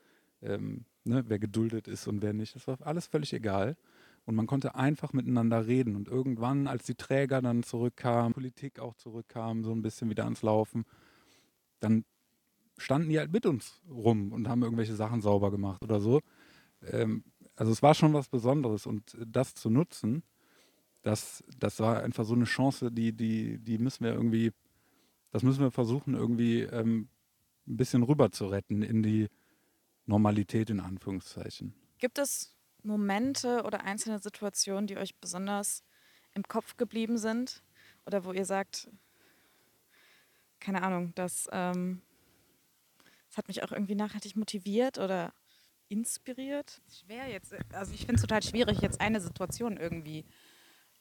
ähm, 0.41 0.84
ne, 1.06 1.24
wer 1.28 1.39
geduldet 1.39 1.88
ist 1.88 2.06
und 2.08 2.21
wer 2.21 2.34
nicht. 2.34 2.56
Das 2.56 2.67
war 2.67 2.78
alles 2.82 3.08
völlig 3.08 3.32
egal. 3.32 3.78
Und 4.25 4.35
man 4.35 4.47
konnte 4.47 4.75
einfach 4.75 5.13
miteinander 5.13 5.67
reden. 5.67 5.95
Und 5.95 6.07
irgendwann, 6.07 6.67
als 6.67 6.85
die 6.85 6.95
Träger 6.95 7.41
dann 7.41 7.63
zurückkamen, 7.63 8.33
Politik 8.33 8.79
auch 8.79 8.95
zurückkam, 8.95 9.63
so 9.63 9.71
ein 9.71 9.81
bisschen 9.81 10.09
wieder 10.09 10.23
ans 10.23 10.41
Laufen, 10.41 10.85
dann 11.79 12.05
standen 12.77 13.09
die 13.09 13.19
halt 13.19 13.31
mit 13.31 13.45
uns 13.45 13.81
rum 13.89 14.31
und 14.31 14.49
haben 14.49 14.63
irgendwelche 14.63 14.95
Sachen 14.95 15.21
sauber 15.21 15.51
gemacht 15.51 15.81
oder 15.83 15.99
so. 15.99 16.21
Ähm, 16.81 17.23
also 17.55 17.71
es 17.71 17.81
war 17.81 17.93
schon 17.93 18.13
was 18.13 18.27
Besonderes 18.27 18.85
und 18.85 19.15
das 19.25 19.53
zu 19.53 19.69
nutzen, 19.69 20.23
das, 21.05 21.43
das 21.59 21.79
war 21.79 22.01
einfach 22.01 22.25
so 22.25 22.33
eine 22.33 22.45
Chance, 22.45 22.91
die, 22.91 23.13
die, 23.13 23.59
die 23.59 23.77
müssen 23.77 24.03
wir 24.03 24.13
irgendwie, 24.13 24.51
das 25.31 25.43
müssen 25.43 25.61
wir 25.61 25.71
versuchen, 25.71 26.15
irgendwie 26.15 26.61
ähm, 26.61 27.09
ein 27.67 27.77
bisschen 27.77 28.01
rüber 28.01 28.31
zu 28.31 28.47
retten 28.47 28.81
in 28.81 29.03
die 29.03 29.29
Normalität 30.07 30.71
in 30.71 30.79
Anführungszeichen. 30.79 31.75
Gibt 31.99 32.17
es 32.17 32.55
Momente 32.86 33.63
oder 33.63 33.84
einzelne 33.84 34.19
Situationen, 34.19 34.88
die 34.88 34.98
euch 34.98 35.15
besonders 35.15 35.84
im 36.34 36.43
Kopf 36.43 36.78
geblieben 36.78 37.17
sind? 37.17 37.63
Oder 38.06 38.24
wo 38.24 38.32
ihr 38.32 38.45
sagt, 38.45 38.89
keine 40.60 40.84
Ahnung, 40.84 41.13
das, 41.15 41.50
ähm, 41.52 42.02
das 43.30 43.38
hat 43.38 43.48
mich 43.48 43.63
auch 43.63 43.71
irgendwie 43.71 43.95
nachhaltig 43.95 44.36
motiviert 44.36 44.98
oder 44.98 45.34
inspiriert? 45.89 46.82
Schwer 46.89 47.28
jetzt, 47.28 47.56
also 47.74 47.93
ich 47.93 48.02
finde 48.02 48.15
es 48.15 48.21
total 48.21 48.43
schwierig, 48.43 48.82
jetzt 48.82 49.02
eine 49.02 49.21
Situation 49.21 49.78
irgendwie 49.78 50.26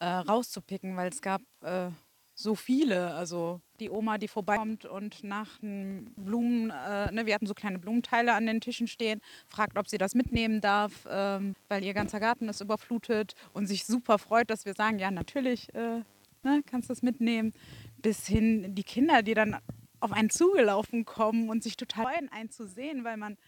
äh, 0.00 0.06
rauszupicken, 0.06 0.96
weil 0.96 1.10
es 1.10 1.20
gab 1.20 1.42
äh, 1.62 1.90
so 2.34 2.54
viele. 2.54 3.14
Also 3.14 3.60
die 3.80 3.90
Oma, 3.90 4.18
die 4.18 4.28
vorbeikommt 4.28 4.84
und 4.84 5.24
nach 5.24 5.58
den 5.58 6.12
Blumen, 6.16 6.70
äh, 6.70 7.10
ne, 7.12 7.26
wir 7.26 7.34
hatten 7.34 7.46
so 7.46 7.54
kleine 7.54 7.78
Blumenteile 7.78 8.34
an 8.34 8.46
den 8.46 8.60
Tischen 8.60 8.86
stehen, 8.86 9.20
fragt, 9.46 9.78
ob 9.78 9.88
sie 9.88 9.98
das 9.98 10.14
mitnehmen 10.14 10.60
darf, 10.60 11.06
ähm, 11.08 11.54
weil 11.68 11.84
ihr 11.84 11.94
ganzer 11.94 12.20
Garten 12.20 12.48
ist 12.48 12.60
überflutet 12.60 13.34
und 13.52 13.66
sich 13.66 13.84
super 13.84 14.18
freut, 14.18 14.50
dass 14.50 14.64
wir 14.64 14.74
sagen, 14.74 14.98
ja 14.98 15.10
natürlich, 15.10 15.72
äh, 15.74 16.02
ne, 16.42 16.62
kannst 16.66 16.88
du 16.88 16.92
das 16.92 17.02
mitnehmen. 17.02 17.52
Bis 17.98 18.26
hin 18.26 18.74
die 18.74 18.84
Kinder, 18.84 19.22
die 19.22 19.34
dann 19.34 19.56
auf 20.00 20.12
einen 20.12 20.30
zugelaufen 20.30 21.04
kommen 21.04 21.48
und 21.48 21.62
sich 21.62 21.76
total 21.76 22.04
freuen, 22.04 22.30
einen 22.30 22.50
zu 22.50 22.66
sehen, 22.66 23.04
weil 23.04 23.16
man 23.16 23.38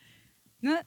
ne, 0.60 0.80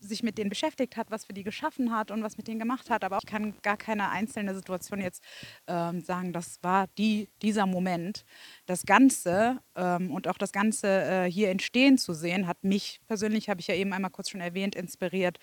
sich 0.00 0.22
mit 0.22 0.38
denen 0.38 0.50
beschäftigt 0.50 0.96
hat, 0.96 1.10
was 1.10 1.24
für 1.24 1.32
die 1.32 1.44
geschaffen 1.44 1.94
hat 1.94 2.10
und 2.10 2.22
was 2.22 2.36
mit 2.36 2.48
denen 2.48 2.58
gemacht 2.58 2.90
hat. 2.90 3.04
Aber 3.04 3.18
ich 3.18 3.26
kann 3.26 3.54
gar 3.62 3.76
keine 3.76 4.08
einzelne 4.10 4.54
Situation 4.54 5.00
jetzt 5.00 5.22
ähm, 5.66 6.00
sagen, 6.00 6.32
das 6.32 6.58
war 6.62 6.86
die, 6.98 7.28
dieser 7.42 7.66
Moment. 7.66 8.24
Das 8.66 8.84
Ganze 8.86 9.60
ähm, 9.76 10.10
und 10.10 10.26
auch 10.26 10.38
das 10.38 10.52
Ganze 10.52 10.88
äh, 10.88 11.30
hier 11.30 11.50
entstehen 11.50 11.98
zu 11.98 12.14
sehen, 12.14 12.46
hat 12.46 12.64
mich 12.64 13.00
persönlich, 13.06 13.48
habe 13.48 13.60
ich 13.60 13.66
ja 13.66 13.74
eben 13.74 13.92
einmal 13.92 14.10
kurz 14.10 14.30
schon 14.30 14.40
erwähnt, 14.40 14.74
inspiriert, 14.74 15.38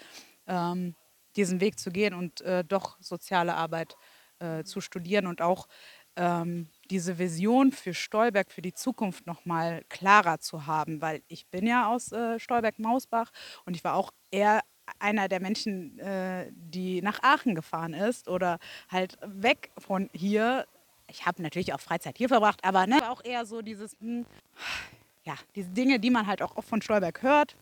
ähm, 0.48 0.96
diesen 1.36 1.62
Weg 1.62 1.80
zu 1.80 1.92
gehen 1.92 2.14
und 2.14 2.42
äh, 2.42 2.64
doch 2.64 2.98
soziale 3.00 3.54
Arbeit 3.54 3.96
äh, 4.40 4.64
zu 4.64 4.82
studieren 4.82 5.28
und 5.28 5.42
auch 5.42 5.68
ähm, 6.16 6.68
diese 6.90 7.18
Vision 7.18 7.72
für 7.72 7.94
Stolberg 7.94 8.52
für 8.52 8.62
die 8.62 8.74
Zukunft 8.74 9.28
noch 9.28 9.46
mal 9.46 9.84
klarer 9.90 10.40
zu 10.40 10.66
haben, 10.66 11.02
weil 11.02 11.22
ich 11.28 11.48
bin 11.48 11.68
ja 11.68 11.88
aus 11.88 12.12
äh, 12.12 12.40
Stolberg-Mausbach 12.40 13.32
und 13.66 13.76
ich 13.76 13.84
war 13.84 13.96
auch 13.96 14.12
eher 14.32 14.62
einer 15.00 15.28
der 15.28 15.42
Menschen, 15.42 16.00
äh, 16.00 16.50
die 16.52 17.02
nach 17.02 17.22
Aachen 17.22 17.56
gefahren 17.56 17.94
ist 17.94 18.28
oder 18.28 18.60
halt 18.90 19.18
weg 19.22 19.72
von 19.78 20.10
hier. 20.14 20.66
Ich 21.08 21.26
habe 21.26 21.42
natürlich 21.42 21.74
auch 21.74 21.80
Freizeit 21.80 22.18
hier 22.18 22.30
verbracht, 22.30 22.64
aber 22.64 22.88
ne, 22.88 23.10
auch 23.10 23.24
eher 23.24 23.46
so 23.46 23.62
dieses, 23.62 23.98
hm, 24.00 24.26
ja, 25.24 25.36
diese 25.56 25.70
Dinge, 25.70 26.00
die 26.00 26.10
man 26.10 26.28
halt 26.28 26.42
auch 26.42 26.56
oft 26.56 26.68
von 26.68 26.82
Stolberg 26.82 27.22
hört 27.22 27.56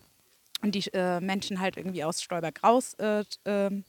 und 0.62 0.76
die 0.76 0.88
äh, 0.94 1.20
Menschen 1.20 1.60
halt 1.60 1.78
irgendwie 1.78 2.04
aus 2.04 2.22
Stolberg 2.22 2.64
raus 2.64 2.94
äh, 2.96 3.24
ähm, 3.46 3.84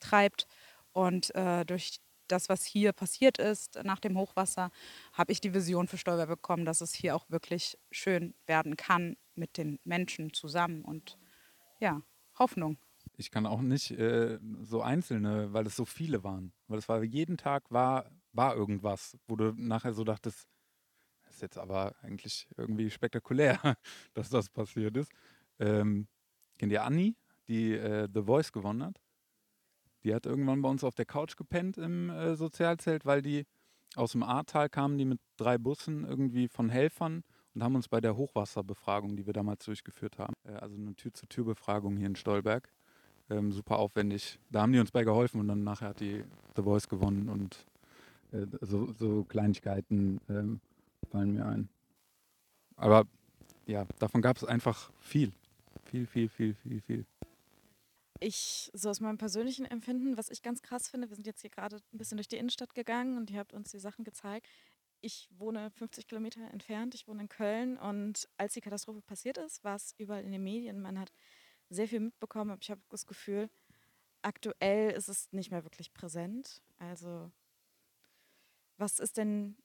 treibt. 0.00 0.46
Und 0.92 1.34
äh, 1.34 1.64
durch 1.64 2.00
das, 2.28 2.48
was 2.48 2.64
hier 2.64 2.92
passiert 2.92 3.38
ist 3.38 3.78
nach 3.84 4.00
dem 4.00 4.16
Hochwasser, 4.16 4.70
habe 5.12 5.32
ich 5.32 5.40
die 5.40 5.54
Vision 5.54 5.88
für 5.88 5.98
Stolberg 5.98 6.28
bekommen, 6.28 6.64
dass 6.64 6.80
es 6.80 6.94
hier 6.94 7.16
auch 7.16 7.28
wirklich 7.28 7.78
schön 7.90 8.34
werden 8.46 8.76
kann 8.76 9.16
mit 9.34 9.56
den 9.56 9.78
Menschen 9.84 10.32
zusammen 10.32 10.82
und 10.82 11.18
ja, 11.80 12.02
Hoffnung. 12.38 12.78
Ich 13.16 13.30
kann 13.30 13.46
auch 13.46 13.62
nicht 13.62 13.90
äh, 13.92 14.38
so 14.62 14.82
einzelne, 14.82 15.52
weil 15.52 15.66
es 15.66 15.76
so 15.76 15.84
viele 15.84 16.22
waren. 16.24 16.52
Weil 16.66 16.78
es 16.78 16.88
war 16.88 17.02
jeden 17.02 17.36
Tag 17.36 17.70
war, 17.70 18.10
war 18.32 18.54
irgendwas, 18.54 19.16
wo 19.26 19.36
du 19.36 19.52
nachher 19.56 19.92
so 19.92 20.04
dachtest, 20.04 20.48
das 21.24 21.34
ist 21.34 21.42
jetzt 21.42 21.58
aber 21.58 21.94
eigentlich 22.02 22.48
irgendwie 22.56 22.90
spektakulär, 22.90 23.58
dass 24.14 24.30
das 24.30 24.48
passiert 24.48 24.96
ist. 24.96 25.10
Ähm, 25.58 26.08
kennt 26.58 26.72
ihr 26.72 26.84
Anni, 26.84 27.16
die 27.48 27.72
äh, 27.72 28.08
The 28.12 28.22
Voice 28.22 28.52
gewonnen 28.52 28.84
hat? 28.84 29.00
Die 30.08 30.14
hat 30.14 30.24
irgendwann 30.24 30.62
bei 30.62 30.70
uns 30.70 30.84
auf 30.84 30.94
der 30.94 31.04
Couch 31.04 31.36
gepennt 31.36 31.76
im 31.76 32.08
äh, 32.08 32.34
Sozialzelt, 32.34 33.04
weil 33.04 33.20
die 33.20 33.44
aus 33.94 34.12
dem 34.12 34.22
Ahrtal 34.22 34.70
kamen, 34.70 34.96
die 34.96 35.04
mit 35.04 35.20
drei 35.36 35.58
Bussen 35.58 36.04
irgendwie 36.04 36.48
von 36.48 36.70
Helfern 36.70 37.24
und 37.54 37.62
haben 37.62 37.74
uns 37.74 37.88
bei 37.88 38.00
der 38.00 38.16
Hochwasserbefragung, 38.16 39.16
die 39.16 39.26
wir 39.26 39.34
damals 39.34 39.66
durchgeführt 39.66 40.18
haben, 40.18 40.32
äh, 40.44 40.52
also 40.52 40.76
eine 40.76 40.94
Tür-zu-Tür-Befragung 40.94 41.98
hier 41.98 42.06
in 42.06 42.16
Stolberg, 42.16 42.72
ähm, 43.28 43.52
super 43.52 43.78
aufwendig. 43.78 44.38
Da 44.48 44.62
haben 44.62 44.72
die 44.72 44.78
uns 44.78 44.92
bei 44.92 45.04
geholfen 45.04 45.40
und 45.40 45.48
dann 45.48 45.62
nachher 45.62 45.88
hat 45.88 46.00
die 46.00 46.24
The 46.56 46.62
Voice 46.62 46.88
gewonnen 46.88 47.28
und 47.28 47.66
äh, 48.32 48.46
so, 48.62 48.94
so, 48.94 49.24
Kleinigkeiten 49.24 50.22
ähm, 50.30 50.60
fallen 51.10 51.34
mir 51.34 51.44
ein. 51.44 51.68
Aber 52.76 53.04
ja, 53.66 53.84
davon 53.98 54.22
gab 54.22 54.38
es 54.38 54.44
einfach 54.44 54.90
viel. 55.00 55.32
Viel, 55.84 56.06
viel, 56.06 56.30
viel, 56.30 56.54
viel, 56.54 56.80
viel 56.80 57.04
ich, 58.20 58.70
so 58.74 58.90
aus 58.90 59.00
meinem 59.00 59.18
persönlichen 59.18 59.64
Empfinden, 59.64 60.16
was 60.16 60.30
ich 60.30 60.42
ganz 60.42 60.62
krass 60.62 60.88
finde, 60.88 61.08
wir 61.08 61.16
sind 61.16 61.26
jetzt 61.26 61.40
hier 61.40 61.50
gerade 61.50 61.76
ein 61.76 61.98
bisschen 61.98 62.16
durch 62.16 62.28
die 62.28 62.36
Innenstadt 62.36 62.74
gegangen 62.74 63.16
und 63.16 63.30
ihr 63.30 63.38
habt 63.38 63.52
uns 63.52 63.70
die 63.70 63.78
Sachen 63.78 64.04
gezeigt. 64.04 64.46
Ich 65.00 65.28
wohne 65.30 65.70
50 65.70 66.06
Kilometer 66.08 66.40
entfernt, 66.50 66.94
ich 66.94 67.06
wohne 67.06 67.22
in 67.22 67.28
Köln 67.28 67.76
und 67.76 68.28
als 68.36 68.54
die 68.54 68.60
Katastrophe 68.60 69.00
passiert 69.00 69.38
ist, 69.38 69.62
war 69.62 69.76
es 69.76 69.94
überall 69.98 70.24
in 70.24 70.32
den 70.32 70.42
Medien. 70.42 70.80
Man 70.80 70.98
hat 70.98 71.12
sehr 71.70 71.86
viel 71.86 72.00
mitbekommen, 72.00 72.50
aber 72.50 72.60
ich 72.62 72.70
habe 72.70 72.80
das 72.88 73.06
Gefühl, 73.06 73.48
aktuell 74.22 74.90
ist 74.92 75.08
es 75.08 75.32
nicht 75.32 75.50
mehr 75.50 75.64
wirklich 75.64 75.92
präsent. 75.92 76.62
Also, 76.78 77.30
was 78.76 78.98
ist 78.98 79.16
denn 79.16 79.56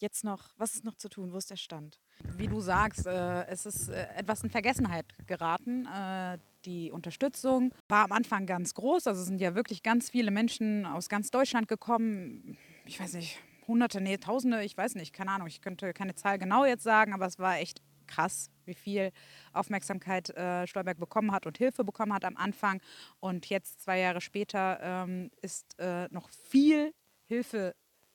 jetzt 0.00 0.24
noch, 0.24 0.50
was 0.56 0.74
ist 0.74 0.84
noch 0.84 0.96
zu 0.96 1.08
tun? 1.08 1.32
Wo 1.32 1.38
ist 1.38 1.50
der 1.50 1.56
Stand? 1.56 2.00
Wie 2.36 2.48
du 2.48 2.60
sagst, 2.60 3.06
äh, 3.06 3.46
es 3.46 3.66
ist 3.66 3.88
äh, 3.88 4.08
etwas 4.14 4.42
in 4.42 4.50
Vergessenheit 4.50 5.06
geraten. 5.26 5.86
Äh, 5.86 6.38
die 6.64 6.90
Unterstützung 6.90 7.74
war 7.88 8.04
am 8.04 8.12
Anfang 8.12 8.46
ganz 8.46 8.74
groß. 8.74 9.06
Also 9.06 9.22
sind 9.22 9.40
ja 9.40 9.54
wirklich 9.54 9.82
ganz 9.82 10.10
viele 10.10 10.30
Menschen 10.30 10.86
aus 10.86 11.08
ganz 11.08 11.30
Deutschland 11.30 11.68
gekommen. 11.68 12.56
Ich 12.84 13.00
weiß 13.00 13.14
nicht, 13.14 13.38
Hunderte, 13.66 14.00
nee, 14.00 14.16
Tausende, 14.18 14.64
ich 14.64 14.76
weiß 14.76 14.94
nicht, 14.96 15.12
keine 15.12 15.30
Ahnung. 15.30 15.46
Ich 15.46 15.60
könnte 15.60 15.92
keine 15.92 16.14
Zahl 16.14 16.38
genau 16.38 16.64
jetzt 16.64 16.82
sagen, 16.82 17.12
aber 17.12 17.26
es 17.26 17.38
war 17.38 17.58
echt 17.58 17.80
krass, 18.06 18.50
wie 18.64 18.74
viel 18.74 19.12
Aufmerksamkeit 19.52 20.30
äh, 20.30 20.66
Stolberg 20.66 20.98
bekommen 20.98 21.32
hat 21.32 21.46
und 21.46 21.56
Hilfe 21.56 21.84
bekommen 21.84 22.12
hat 22.12 22.24
am 22.24 22.36
Anfang. 22.36 22.80
Und 23.20 23.46
jetzt, 23.46 23.80
zwei 23.82 24.00
Jahre 24.00 24.20
später, 24.20 24.80
ähm, 24.82 25.30
ist 25.40 25.78
äh, 25.78 26.08
noch 26.10 26.28
viel 26.28 26.92
Hilfe 27.26 27.74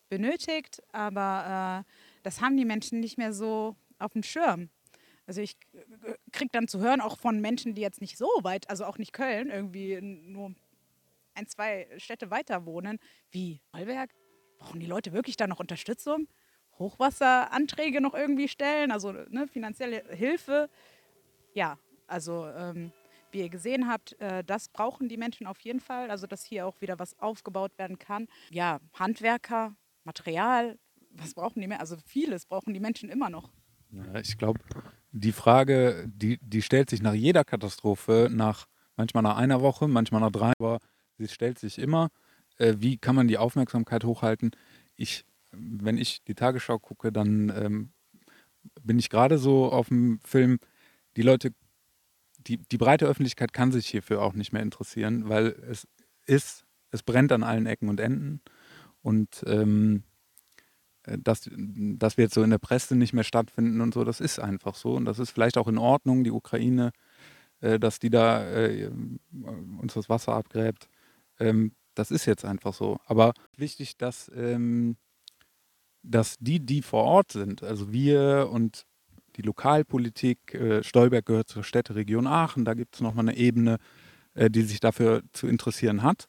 benötigt, 0.09 0.83
aber 0.91 1.85
äh, 1.85 1.91
das 2.23 2.41
haben 2.41 2.57
die 2.57 2.65
Menschen 2.65 2.99
nicht 2.99 3.17
mehr 3.17 3.33
so 3.33 3.75
auf 3.97 4.13
dem 4.13 4.23
Schirm. 4.23 4.69
Also 5.27 5.41
ich 5.41 5.57
äh, 5.73 6.15
kriege 6.31 6.49
dann 6.51 6.67
zu 6.67 6.79
hören, 6.79 7.01
auch 7.01 7.17
von 7.17 7.39
Menschen, 7.41 7.73
die 7.73 7.81
jetzt 7.81 8.01
nicht 8.01 8.17
so 8.17 8.27
weit, 8.41 8.69
also 8.69 8.85
auch 8.85 8.97
nicht 8.97 9.13
Köln, 9.13 9.49
irgendwie 9.49 9.99
nur 10.01 10.53
ein, 11.33 11.47
zwei 11.47 11.87
Städte 11.97 12.31
weiter 12.31 12.65
wohnen, 12.65 12.99
wie 13.31 13.61
Bollwerk. 13.71 14.11
Brauchen 14.57 14.79
die 14.79 14.85
Leute 14.85 15.13
wirklich 15.13 15.35
da 15.37 15.47
noch 15.47 15.59
Unterstützung? 15.59 16.27
Hochwasseranträge 16.79 18.01
noch 18.01 18.13
irgendwie 18.13 18.47
stellen, 18.47 18.91
also 18.91 19.11
ne, 19.11 19.47
finanzielle 19.47 20.03
Hilfe. 20.09 20.69
Ja, 21.53 21.77
also 22.07 22.47
ähm, 22.47 22.91
wie 23.31 23.39
ihr 23.41 23.49
gesehen 23.49 23.87
habt, 23.87 24.19
äh, 24.19 24.43
das 24.43 24.69
brauchen 24.69 25.07
die 25.07 25.17
Menschen 25.17 25.47
auf 25.47 25.59
jeden 25.61 25.79
Fall. 25.79 26.09
Also 26.11 26.27
dass 26.27 26.43
hier 26.43 26.67
auch 26.67 26.81
wieder 26.81 26.99
was 26.99 27.17
aufgebaut 27.19 27.77
werden 27.77 27.97
kann. 27.97 28.27
Ja, 28.49 28.79
Handwerker, 28.93 29.75
Material, 30.03 30.77
was 31.11 31.33
brauchen 31.33 31.61
die 31.61 31.67
mehr? 31.67 31.79
Also 31.79 31.97
vieles 32.05 32.45
brauchen 32.45 32.73
die 32.73 32.79
Menschen 32.79 33.09
immer 33.09 33.29
noch. 33.29 33.51
Ja, 33.91 34.15
ich 34.15 34.37
glaube, 34.37 34.59
die 35.17 35.31
Frage, 35.31 36.05
die, 36.07 36.37
die 36.41 36.61
stellt 36.61 36.89
sich 36.89 37.01
nach 37.01 37.13
jeder 37.13 37.45
Katastrophe, 37.45 38.29
nach 38.29 38.67
manchmal 38.97 39.23
nach 39.23 39.37
einer 39.37 39.61
Woche, 39.61 39.87
manchmal 39.87 40.19
nach 40.19 40.31
drei, 40.31 40.51
aber 40.59 40.79
sie 41.17 41.29
stellt 41.29 41.57
sich 41.57 41.79
immer, 41.79 42.09
äh, 42.57 42.75
wie 42.79 42.97
kann 42.97 43.15
man 43.15 43.29
die 43.29 43.37
Aufmerksamkeit 43.37 44.03
hochhalten? 44.03 44.51
Ich, 44.97 45.25
wenn 45.51 45.97
ich 45.97 46.23
die 46.25 46.35
Tagesschau 46.35 46.79
gucke, 46.79 47.13
dann 47.13 47.49
ähm, 47.55 47.93
bin 48.83 48.99
ich 48.99 49.09
gerade 49.09 49.37
so 49.37 49.71
auf 49.71 49.87
dem 49.87 50.19
Film, 50.19 50.59
die 51.15 51.21
Leute, 51.21 51.53
die, 52.37 52.57
die 52.57 52.77
breite 52.77 53.05
Öffentlichkeit 53.05 53.53
kann 53.53 53.71
sich 53.71 53.87
hierfür 53.87 54.21
auch 54.21 54.33
nicht 54.33 54.51
mehr 54.51 54.63
interessieren, 54.63 55.29
weil 55.29 55.55
es 55.69 55.87
ist, 56.25 56.65
es 56.91 57.03
brennt 57.03 57.31
an 57.31 57.43
allen 57.43 57.67
Ecken 57.67 57.87
und 57.87 58.01
Enden. 58.01 58.41
Und 59.01 59.45
ähm, 59.47 60.03
äh, 60.03 60.14
dass, 61.17 61.49
dass 61.51 62.17
wir 62.17 62.25
jetzt 62.25 62.33
so 62.33 62.43
in 62.43 62.49
der 62.49 62.57
Presse 62.57 62.95
nicht 62.95 63.13
mehr 63.13 63.23
stattfinden 63.23 63.81
und 63.81 63.93
so, 63.93 64.03
das 64.03 64.19
ist 64.19 64.39
einfach 64.39 64.75
so. 64.75 64.93
Und 64.93 65.05
das 65.05 65.19
ist 65.19 65.31
vielleicht 65.31 65.57
auch 65.57 65.67
in 65.67 65.77
Ordnung, 65.77 66.23
die 66.23 66.31
Ukraine, 66.31 66.91
äh, 67.61 67.79
dass 67.79 67.99
die 67.99 68.09
da 68.09 68.45
äh, 68.49 68.89
uns 69.79 69.93
das 69.93 70.09
Wasser 70.09 70.33
abgräbt. 70.33 70.89
Ähm, 71.39 71.73
das 71.95 72.11
ist 72.11 72.25
jetzt 72.25 72.45
einfach 72.45 72.73
so. 72.73 72.99
Aber 73.05 73.33
wichtig, 73.55 73.97
dass, 73.97 74.31
ähm, 74.35 74.97
dass 76.03 76.37
die, 76.39 76.59
die 76.59 76.81
vor 76.81 77.03
Ort 77.03 77.31
sind, 77.31 77.63
also 77.63 77.91
wir 77.91 78.49
und 78.51 78.85
die 79.35 79.41
Lokalpolitik, 79.41 80.53
äh, 80.53 80.83
Stolberg 80.83 81.25
gehört 81.25 81.49
zur 81.49 81.63
Städteregion 81.63 82.27
Aachen, 82.27 82.65
da 82.65 82.73
gibt 82.73 82.95
es 82.95 83.01
nochmal 83.01 83.27
eine 83.27 83.37
Ebene, 83.37 83.77
äh, 84.33 84.49
die 84.49 84.61
sich 84.61 84.79
dafür 84.79 85.23
zu 85.33 85.47
interessieren 85.47 86.03
hat. 86.03 86.27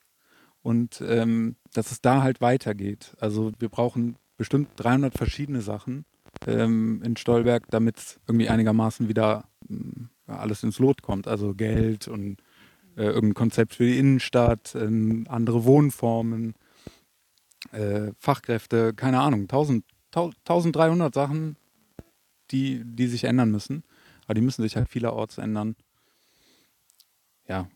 Und 0.62 1.00
ähm, 1.00 1.56
dass 1.74 1.92
es 1.92 2.00
da 2.00 2.22
halt 2.22 2.40
weitergeht. 2.40 3.16
Also 3.20 3.52
wir 3.60 3.68
brauchen 3.68 4.16
bestimmt 4.36 4.70
300 4.76 5.16
verschiedene 5.16 5.60
Sachen 5.60 6.04
ähm, 6.46 7.02
in 7.02 7.16
Stolberg, 7.16 7.64
damit 7.70 7.96
es 7.98 8.20
irgendwie 8.26 8.48
einigermaßen 8.48 9.08
wieder 9.08 9.48
ähm, 9.68 10.10
alles 10.26 10.62
ins 10.62 10.78
Lot 10.78 11.02
kommt. 11.02 11.28
Also 11.28 11.54
Geld 11.54 12.08
und 12.08 12.38
äh, 12.96 13.04
irgendein 13.04 13.34
Konzept 13.34 13.74
für 13.74 13.84
die 13.84 13.98
Innenstadt, 13.98 14.74
äh, 14.74 15.24
andere 15.28 15.64
Wohnformen, 15.64 16.54
äh, 17.72 18.12
Fachkräfte, 18.18 18.94
keine 18.94 19.20
Ahnung, 19.20 19.42
1000, 19.42 19.84
1300 20.14 21.14
Sachen, 21.14 21.56
die, 22.50 22.82
die 22.84 23.06
sich 23.06 23.24
ändern 23.24 23.50
müssen. 23.50 23.84
Aber 24.24 24.34
die 24.34 24.40
müssen 24.40 24.62
sich 24.62 24.76
halt 24.76 24.88
vielerorts 24.88 25.38
ändern. 25.38 25.76
Ja, 27.48 27.68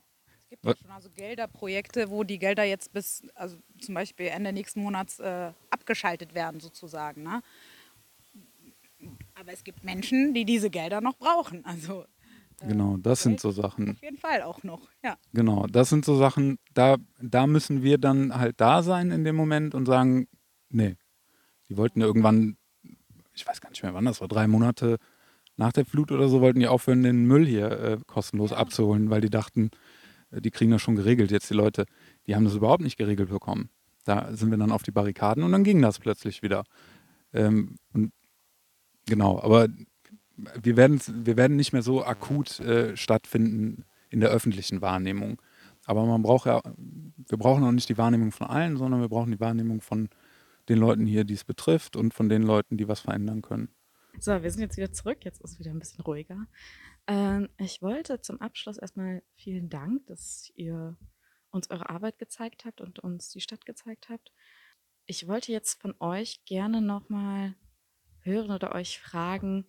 gibt 0.62 0.77
ja 0.77 0.83
schon 0.83 0.90
also 0.90 1.11
Gelderprojekte, 1.11 2.11
wo 2.11 2.25
die 2.25 2.38
Gelder 2.38 2.64
jetzt 2.64 2.92
bis, 2.92 3.23
also 3.35 3.57
zum 3.81 3.94
Beispiel 3.94 4.27
Ende 4.27 4.53
nächsten 4.53 4.83
Monats 4.83 5.18
äh, 5.18 5.53
abgeschaltet 5.70 6.35
werden 6.35 6.61
sozusagen. 6.61 7.23
Ne? 7.23 7.42
Aber 9.35 9.53
es 9.53 9.64
gibt 9.64 9.85
Menschen, 9.85 10.35
die 10.35 10.44
diese 10.44 10.70
Gelder 10.70 11.01
noch 11.01 11.16
brauchen. 11.16 11.64
Also 11.64 12.05
äh, 12.61 12.68
genau, 12.68 12.96
das 12.99 13.23
sind 13.23 13.40
so 13.40 13.51
Sachen. 13.51 13.90
auf 13.90 14.03
jeden 14.03 14.18
Fall 14.18 14.42
auch 14.42 14.62
noch. 14.62 14.88
Ja. 15.03 15.16
Genau, 15.33 15.66
das 15.66 15.88
sind 15.88 16.05
so 16.05 16.16
Sachen, 16.16 16.59
da, 16.75 16.96
da 17.20 17.46
müssen 17.46 17.83
wir 17.83 17.99
dann 17.99 18.37
halt 18.37 18.61
da 18.61 18.83
sein 18.83 19.11
in 19.11 19.25
dem 19.25 19.37
Moment 19.37 19.75
und 19.75 19.87
sagen, 19.87 20.29
nee, 20.68 20.96
die 21.68 21.77
wollten 21.77 22.01
ja 22.01 22.07
irgendwann, 22.07 22.57
ich 23.35 23.46
weiß 23.46 23.61
gar 23.61 23.70
nicht 23.70 23.83
mehr 23.83 23.94
wann, 23.94 24.05
das 24.05 24.20
war 24.20 24.29
drei 24.29 24.46
Monate 24.46 24.99
nach 25.57 25.73
der 25.73 25.85
Flut 25.85 26.11
oder 26.11 26.29
so, 26.29 26.40
wollten 26.40 26.61
die 26.61 26.68
aufhören, 26.68 27.03
den 27.03 27.27
Müll 27.27 27.46
hier 27.46 27.70
äh, 27.70 27.99
kostenlos 28.07 28.53
abzuholen, 28.53 29.11
weil 29.11 29.20
die 29.20 29.31
dachten, 29.31 29.70
die 30.31 30.51
kriegen 30.51 30.71
das 30.71 30.83
schon 30.83 30.97
geregelt. 30.97 31.31
Jetzt 31.31 31.51
die 31.51 31.55
Leute, 31.55 31.87
die 32.27 32.35
haben 32.35 32.45
das 32.45 32.55
überhaupt 32.55 32.83
nicht 32.83 32.97
geregelt 32.97 33.31
bekommen. 33.31 33.71
Da 34.05 34.35
sind 34.35 34.51
wir 34.51 34.59
dann 34.59 34.73
auf 34.73 34.83
die 34.83 34.93
Barrikaden 34.93 35.43
und 35.43 35.53
dann 35.53 35.64
ging 35.64 35.83
das 35.83 35.99
plötzlich 35.99 36.43
wieder. 36.43 36.64
Ähm, 37.33 37.77
genau, 39.07 39.40
aber 39.40 39.69
wir 40.62 40.77
werden, 40.77 41.01
wir 41.25 41.37
werden 41.37 41.57
nicht 41.57 41.73
mehr 41.73 41.83
so 41.83 42.05
akut 42.05 42.61
äh, 42.61 42.97
stattfinden 42.97 43.85
in 44.09 44.21
der 44.21 44.31
öffentlichen 44.31 44.81
Wahrnehmung. 44.81 45.40
Aber 45.85 46.07
man 46.07 46.23
braucht 46.23 46.47
ja, 46.47 46.62
wir 46.77 47.38
brauchen 47.38 47.64
auch 47.64 47.73
nicht 47.73 47.88
die 47.88 47.99
Wahrnehmung 47.99 48.33
von 48.33 48.47
allen, 48.47 48.77
sondern 48.77 49.01
wir 49.01 49.09
brauchen 49.09 49.33
die 49.33 49.40
Wahrnehmung 49.40 49.81
von 49.81 50.09
den 50.69 50.79
Leuten 50.79 51.07
hier, 51.07 51.25
die 51.25 51.35
es 51.35 51.45
betrifft 51.45 51.97
und 51.97 52.14
von 52.14 52.29
den 52.29 52.43
Leuten, 52.43 52.77
die 52.77 52.88
was 52.88 53.01
verändern 53.01 53.43
können. 53.43 53.71
So, 54.19 54.43
wir 54.43 54.51
sind 54.51 54.62
jetzt 54.62 54.77
wieder 54.77 54.93
zurück. 54.93 55.25
Jetzt 55.25 55.40
ist 55.40 55.59
wieder 55.59 55.71
ein 55.71 55.79
bisschen 55.79 56.03
ruhiger. 56.05 56.47
Ähm, 57.11 57.49
ich 57.59 57.83
wollte 57.83 58.20
zum 58.20 58.40
Abschluss 58.40 58.79
erstmal 58.79 59.23
vielen 59.35 59.68
Dank, 59.68 60.07
dass 60.07 60.53
ihr 60.55 60.96
uns 61.51 61.68
eure 61.68 61.90
Arbeit 61.90 62.18
gezeigt 62.18 62.64
habt 62.64 62.81
und 62.81 63.01
uns 63.01 63.31
die 63.31 63.40
Stadt 63.40 63.66
gezeigt 63.66 64.09
habt. 64.09 64.33
Ich 65.07 65.27
wollte 65.27 65.51
jetzt 65.51 65.83
von 65.83 65.96
euch 65.99 66.44
gerne 66.44 66.81
nochmal 66.81 67.57
hören 68.20 68.53
oder 68.53 68.77
euch 68.77 69.01
fragen, 69.01 69.66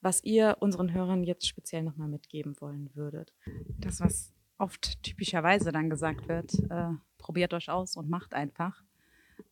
was 0.00 0.24
ihr 0.24 0.56
unseren 0.58 0.92
Hörern 0.92 1.22
jetzt 1.22 1.46
speziell 1.46 1.84
nochmal 1.84 2.08
mitgeben 2.08 2.60
wollen 2.60 2.90
würdet. 2.94 3.32
Das, 3.78 4.00
was 4.00 4.32
oft 4.58 5.00
typischerweise 5.04 5.70
dann 5.70 5.88
gesagt 5.88 6.26
wird, 6.26 6.52
äh, 6.68 6.94
probiert 7.16 7.54
euch 7.54 7.70
aus 7.70 7.96
und 7.96 8.10
macht 8.10 8.34
einfach. 8.34 8.82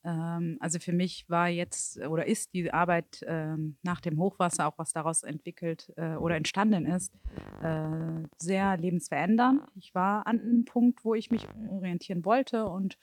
Ähm, 0.05 0.57
also 0.61 0.79
für 0.79 0.93
mich 0.93 1.29
war 1.29 1.49
jetzt 1.49 1.99
oder 1.99 2.27
ist 2.27 2.55
die 2.55 2.73
Arbeit 2.73 3.25
ähm, 3.27 3.77
nach 3.83 4.01
dem 4.01 4.19
Hochwasser, 4.19 4.67
auch 4.67 4.79
was 4.79 4.93
daraus 4.93 5.23
entwickelt 5.23 5.93
äh, 5.97 6.15
oder 6.17 6.37
entstanden 6.37 6.87
ist, 6.87 7.13
äh, 7.63 8.27
sehr 8.39 8.77
lebensverändernd. 8.77 9.63
Ich 9.75 9.95
war 9.95 10.27
an 10.27 10.41
einem 10.41 10.65
Punkt, 10.65 11.05
wo 11.05 11.15
ich 11.15 11.31
mich 11.31 11.47
orientieren 11.69 12.25
wollte 12.25 12.67
und 12.67 12.99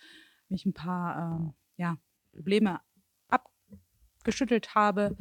mich 0.49 0.65
ein 0.65 0.73
paar 0.73 1.39
ähm, 1.39 1.53
ja, 1.77 1.97
Probleme 2.33 2.79
abgeschüttelt 3.27 4.75
habe. 4.75 5.15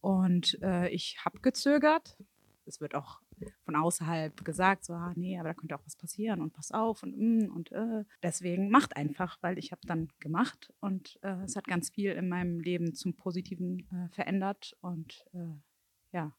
Und 0.00 0.60
äh, 0.62 0.88
ich 0.88 1.18
habe 1.24 1.40
gezögert. 1.40 2.16
Es 2.64 2.80
wird 2.80 2.94
auch 2.94 3.20
von 3.64 3.76
außerhalb 3.76 4.44
gesagt, 4.44 4.84
so, 4.84 4.92
ah, 4.92 5.12
nee, 5.16 5.38
aber 5.38 5.50
da 5.50 5.54
könnte 5.54 5.74
auch 5.74 5.84
was 5.84 5.96
passieren 5.96 6.40
und 6.40 6.52
pass 6.52 6.72
auf 6.72 7.02
und 7.02 7.16
mm, 7.16 7.50
und 7.54 7.72
äh. 7.72 8.04
deswegen 8.22 8.70
macht 8.70 8.96
einfach, 8.96 9.38
weil 9.40 9.58
ich 9.58 9.72
habe 9.72 9.82
dann 9.86 10.08
gemacht 10.18 10.72
und 10.80 11.18
äh, 11.22 11.42
es 11.44 11.56
hat 11.56 11.66
ganz 11.66 11.90
viel 11.90 12.12
in 12.12 12.28
meinem 12.28 12.60
Leben 12.60 12.94
zum 12.94 13.14
Positiven 13.14 13.88
äh, 13.90 14.08
verändert 14.14 14.76
und 14.80 15.24
äh, 15.32 15.54
ja, 16.12 16.36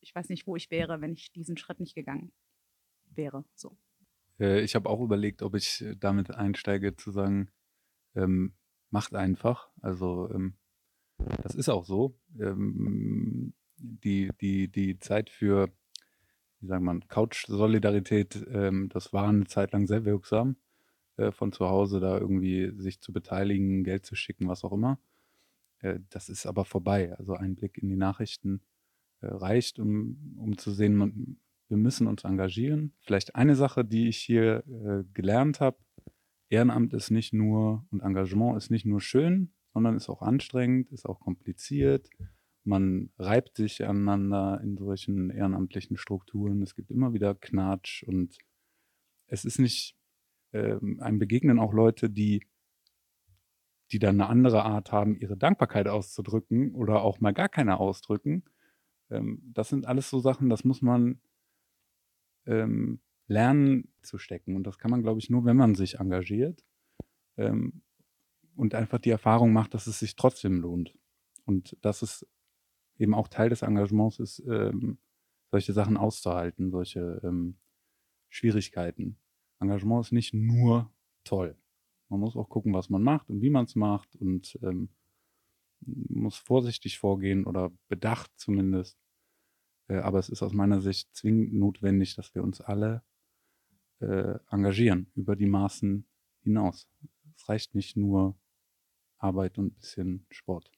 ich 0.00 0.14
weiß 0.14 0.28
nicht, 0.28 0.46
wo 0.46 0.56
ich 0.56 0.70
wäre, 0.70 1.00
wenn 1.00 1.14
ich 1.14 1.32
diesen 1.32 1.56
Schritt 1.56 1.80
nicht 1.80 1.94
gegangen 1.94 2.32
wäre. 3.06 3.44
So. 3.54 3.76
Äh, 4.38 4.60
ich 4.60 4.74
habe 4.74 4.88
auch 4.88 5.00
überlegt, 5.00 5.42
ob 5.42 5.54
ich 5.54 5.82
äh, 5.82 5.96
damit 5.96 6.30
einsteige, 6.30 6.96
zu 6.96 7.10
sagen, 7.10 7.50
ähm, 8.14 8.54
macht 8.90 9.14
einfach. 9.14 9.70
Also 9.80 10.30
ähm, 10.32 10.56
das 11.42 11.54
ist 11.54 11.68
auch 11.68 11.84
so. 11.84 12.18
Ähm, 12.38 13.54
die, 13.76 14.30
die, 14.40 14.68
die 14.68 14.98
Zeit 14.98 15.30
für, 15.30 15.72
wie 16.64 16.68
sagt 16.68 16.82
man, 16.82 17.06
Couch-Solidarität, 17.08 18.46
ähm, 18.50 18.88
das 18.88 19.12
war 19.12 19.28
eine 19.28 19.44
Zeit 19.44 19.72
lang 19.72 19.86
sehr 19.86 20.06
wirksam, 20.06 20.56
äh, 21.18 21.30
von 21.30 21.52
zu 21.52 21.68
Hause 21.68 22.00
da 22.00 22.18
irgendwie 22.18 22.72
sich 22.76 23.00
zu 23.00 23.12
beteiligen, 23.12 23.84
Geld 23.84 24.06
zu 24.06 24.14
schicken, 24.16 24.48
was 24.48 24.64
auch 24.64 24.72
immer. 24.72 24.98
Äh, 25.80 26.00
das 26.08 26.30
ist 26.30 26.46
aber 26.46 26.64
vorbei. 26.64 27.14
Also 27.18 27.34
ein 27.34 27.54
Blick 27.54 27.76
in 27.76 27.90
die 27.90 27.96
Nachrichten 27.96 28.62
äh, 29.20 29.26
reicht, 29.26 29.78
um, 29.78 30.36
um 30.38 30.56
zu 30.56 30.70
sehen, 30.70 30.96
man, 30.96 31.36
wir 31.68 31.76
müssen 31.76 32.06
uns 32.06 32.24
engagieren. 32.24 32.94
Vielleicht 33.00 33.34
eine 33.34 33.56
Sache, 33.56 33.84
die 33.84 34.08
ich 34.08 34.16
hier 34.16 34.64
äh, 34.66 35.04
gelernt 35.12 35.60
habe, 35.60 35.76
Ehrenamt 36.48 36.94
ist 36.94 37.10
nicht 37.10 37.34
nur 37.34 37.84
und 37.90 38.00
Engagement 38.00 38.56
ist 38.56 38.70
nicht 38.70 38.86
nur 38.86 39.02
schön, 39.02 39.52
sondern 39.74 39.96
ist 39.96 40.08
auch 40.08 40.22
anstrengend, 40.22 40.90
ist 40.92 41.04
auch 41.04 41.20
kompliziert. 41.20 42.08
Man 42.64 43.10
reibt 43.18 43.56
sich 43.56 43.84
aneinander 43.84 44.60
in 44.62 44.76
solchen 44.78 45.30
ehrenamtlichen 45.30 45.98
Strukturen. 45.98 46.62
Es 46.62 46.74
gibt 46.74 46.90
immer 46.90 47.12
wieder 47.12 47.34
Knatsch 47.34 48.02
und 48.04 48.38
es 49.26 49.44
ist 49.44 49.58
nicht, 49.58 49.96
ähm, 50.52 50.98
einem 51.00 51.18
begegnen 51.18 51.58
auch 51.58 51.74
Leute, 51.74 52.08
die, 52.08 52.46
die 53.92 53.98
dann 53.98 54.20
eine 54.20 54.30
andere 54.30 54.64
Art 54.64 54.92
haben, 54.92 55.16
ihre 55.16 55.36
Dankbarkeit 55.36 55.88
auszudrücken 55.88 56.74
oder 56.74 57.02
auch 57.02 57.20
mal 57.20 57.32
gar 57.32 57.48
keine 57.50 57.78
ausdrücken. 57.78 58.44
Ähm, 59.10 59.42
das 59.52 59.68
sind 59.68 59.86
alles 59.86 60.08
so 60.08 60.20
Sachen, 60.20 60.48
das 60.48 60.64
muss 60.64 60.80
man 60.80 61.20
ähm, 62.46 63.00
lernen 63.26 63.92
zu 64.02 64.18
stecken. 64.18 64.56
Und 64.56 64.66
das 64.66 64.78
kann 64.78 64.90
man, 64.90 65.02
glaube 65.02 65.20
ich, 65.20 65.30
nur, 65.30 65.44
wenn 65.44 65.56
man 65.56 65.74
sich 65.74 65.98
engagiert 65.98 66.64
ähm, 67.36 67.82
und 68.56 68.74
einfach 68.74 68.98
die 68.98 69.10
Erfahrung 69.10 69.52
macht, 69.52 69.74
dass 69.74 69.86
es 69.86 69.98
sich 69.98 70.16
trotzdem 70.16 70.60
lohnt. 70.60 70.94
Und 71.44 71.76
dass 71.82 72.02
es 72.02 72.26
eben 72.98 73.14
auch 73.14 73.28
Teil 73.28 73.48
des 73.48 73.62
Engagements 73.62 74.18
ist, 74.18 74.40
ähm, 74.48 74.98
solche 75.50 75.72
Sachen 75.72 75.96
auszuhalten, 75.96 76.70
solche 76.70 77.20
ähm, 77.22 77.56
Schwierigkeiten. 78.28 79.16
Engagement 79.60 80.04
ist 80.04 80.12
nicht 80.12 80.34
nur 80.34 80.90
toll. 81.24 81.56
Man 82.08 82.20
muss 82.20 82.36
auch 82.36 82.48
gucken, 82.48 82.72
was 82.72 82.90
man 82.90 83.02
macht 83.02 83.30
und 83.30 83.40
wie 83.40 83.50
man 83.50 83.64
es 83.64 83.76
macht 83.76 84.14
und 84.16 84.58
ähm, 84.62 84.88
muss 85.80 86.36
vorsichtig 86.36 86.98
vorgehen 86.98 87.44
oder 87.44 87.72
bedacht 87.88 88.30
zumindest. 88.36 88.98
Äh, 89.88 89.96
aber 89.96 90.18
es 90.18 90.28
ist 90.28 90.42
aus 90.42 90.52
meiner 90.52 90.80
Sicht 90.80 91.14
zwingend 91.14 91.54
notwendig, 91.54 92.14
dass 92.16 92.34
wir 92.34 92.42
uns 92.42 92.60
alle 92.60 93.02
äh, 94.00 94.38
engagieren 94.50 95.10
über 95.14 95.36
die 95.36 95.46
Maßen 95.46 96.06
hinaus. 96.42 96.88
Es 97.36 97.48
reicht 97.48 97.74
nicht 97.74 97.96
nur 97.96 98.36
Arbeit 99.18 99.58
und 99.58 99.66
ein 99.66 99.74
bisschen 99.74 100.26
Sport. 100.30 100.70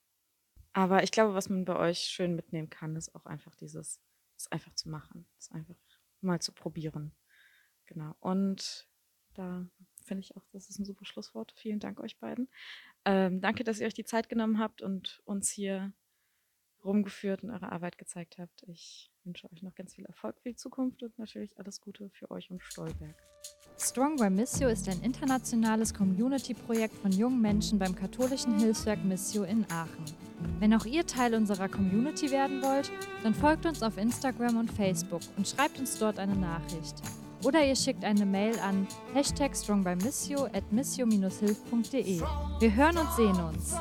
Aber 0.77 1.01
ich 1.01 1.09
glaube, 1.09 1.33
was 1.33 1.49
man 1.49 1.65
bei 1.65 1.75
euch 1.75 2.01
schön 2.01 2.35
mitnehmen 2.35 2.69
kann, 2.69 2.95
ist 2.95 3.15
auch 3.15 3.25
einfach 3.25 3.55
dieses, 3.55 3.99
es 4.35 4.47
einfach 4.51 4.71
zu 4.75 4.89
machen, 4.89 5.25
es 5.39 5.49
einfach 5.49 5.73
mal 6.21 6.39
zu 6.39 6.51
probieren. 6.51 7.15
Genau. 7.87 8.15
Und 8.19 8.87
da 9.33 9.67
finde 10.03 10.21
ich 10.21 10.37
auch, 10.37 10.45
das 10.51 10.69
ist 10.69 10.77
ein 10.77 10.85
super 10.85 11.03
Schlusswort. 11.03 11.51
Vielen 11.57 11.79
Dank 11.79 11.99
euch 11.99 12.19
beiden. 12.19 12.47
Ähm, 13.05 13.41
danke, 13.41 13.63
dass 13.63 13.79
ihr 13.79 13.87
euch 13.87 13.95
die 13.95 14.03
Zeit 14.03 14.29
genommen 14.29 14.59
habt 14.59 14.83
und 14.83 15.19
uns 15.25 15.49
hier 15.49 15.93
rumgeführt 16.87 17.43
und 17.43 17.51
eure 17.51 17.71
Arbeit 17.71 17.97
gezeigt 17.97 18.37
habt. 18.39 18.63
Ich 18.67 19.11
wünsche 19.23 19.51
euch 19.51 19.61
noch 19.61 19.75
ganz 19.75 19.93
viel 19.93 20.05
Erfolg 20.05 20.39
für 20.41 20.49
die 20.49 20.55
Zukunft 20.55 21.03
und 21.03 21.17
natürlich 21.19 21.59
alles 21.59 21.81
Gute 21.81 22.09
für 22.09 22.31
euch 22.31 22.49
und 22.49 22.63
Stolberg. 22.63 23.15
Strong 23.79 24.15
by 24.15 24.29
Missio 24.29 24.69
ist 24.69 24.89
ein 24.89 25.01
internationales 25.03 25.93
Community-Projekt 25.93 26.95
von 26.95 27.11
jungen 27.11 27.39
Menschen 27.39 27.77
beim 27.77 27.93
katholischen 27.93 28.57
Hilfswerk 28.57 29.03
Missio 29.05 29.43
in 29.43 29.65
Aachen. 29.69 30.05
Wenn 30.59 30.73
auch 30.73 30.85
ihr 30.85 31.05
Teil 31.05 31.35
unserer 31.35 31.69
Community 31.69 32.31
werden 32.31 32.63
wollt, 32.63 32.91
dann 33.21 33.35
folgt 33.35 33.67
uns 33.67 33.83
auf 33.83 33.97
Instagram 33.97 34.57
und 34.57 34.71
Facebook 34.71 35.21
und 35.35 35.47
schreibt 35.47 35.79
uns 35.79 35.99
dort 35.99 36.17
eine 36.17 36.35
Nachricht. 36.35 36.95
Oder 37.43 37.63
ihr 37.63 37.75
schickt 37.75 38.03
eine 38.03 38.25
Mail 38.25 38.57
an 38.59 38.87
hashtag 39.13 39.55
strongbymissio 39.55 40.45
at 40.45 40.71
missio-hilf.de. 40.71 42.21
Wir 42.59 42.75
hören 42.75 42.97
und 42.97 43.11
sehen 43.13 43.39
uns. 43.39 43.75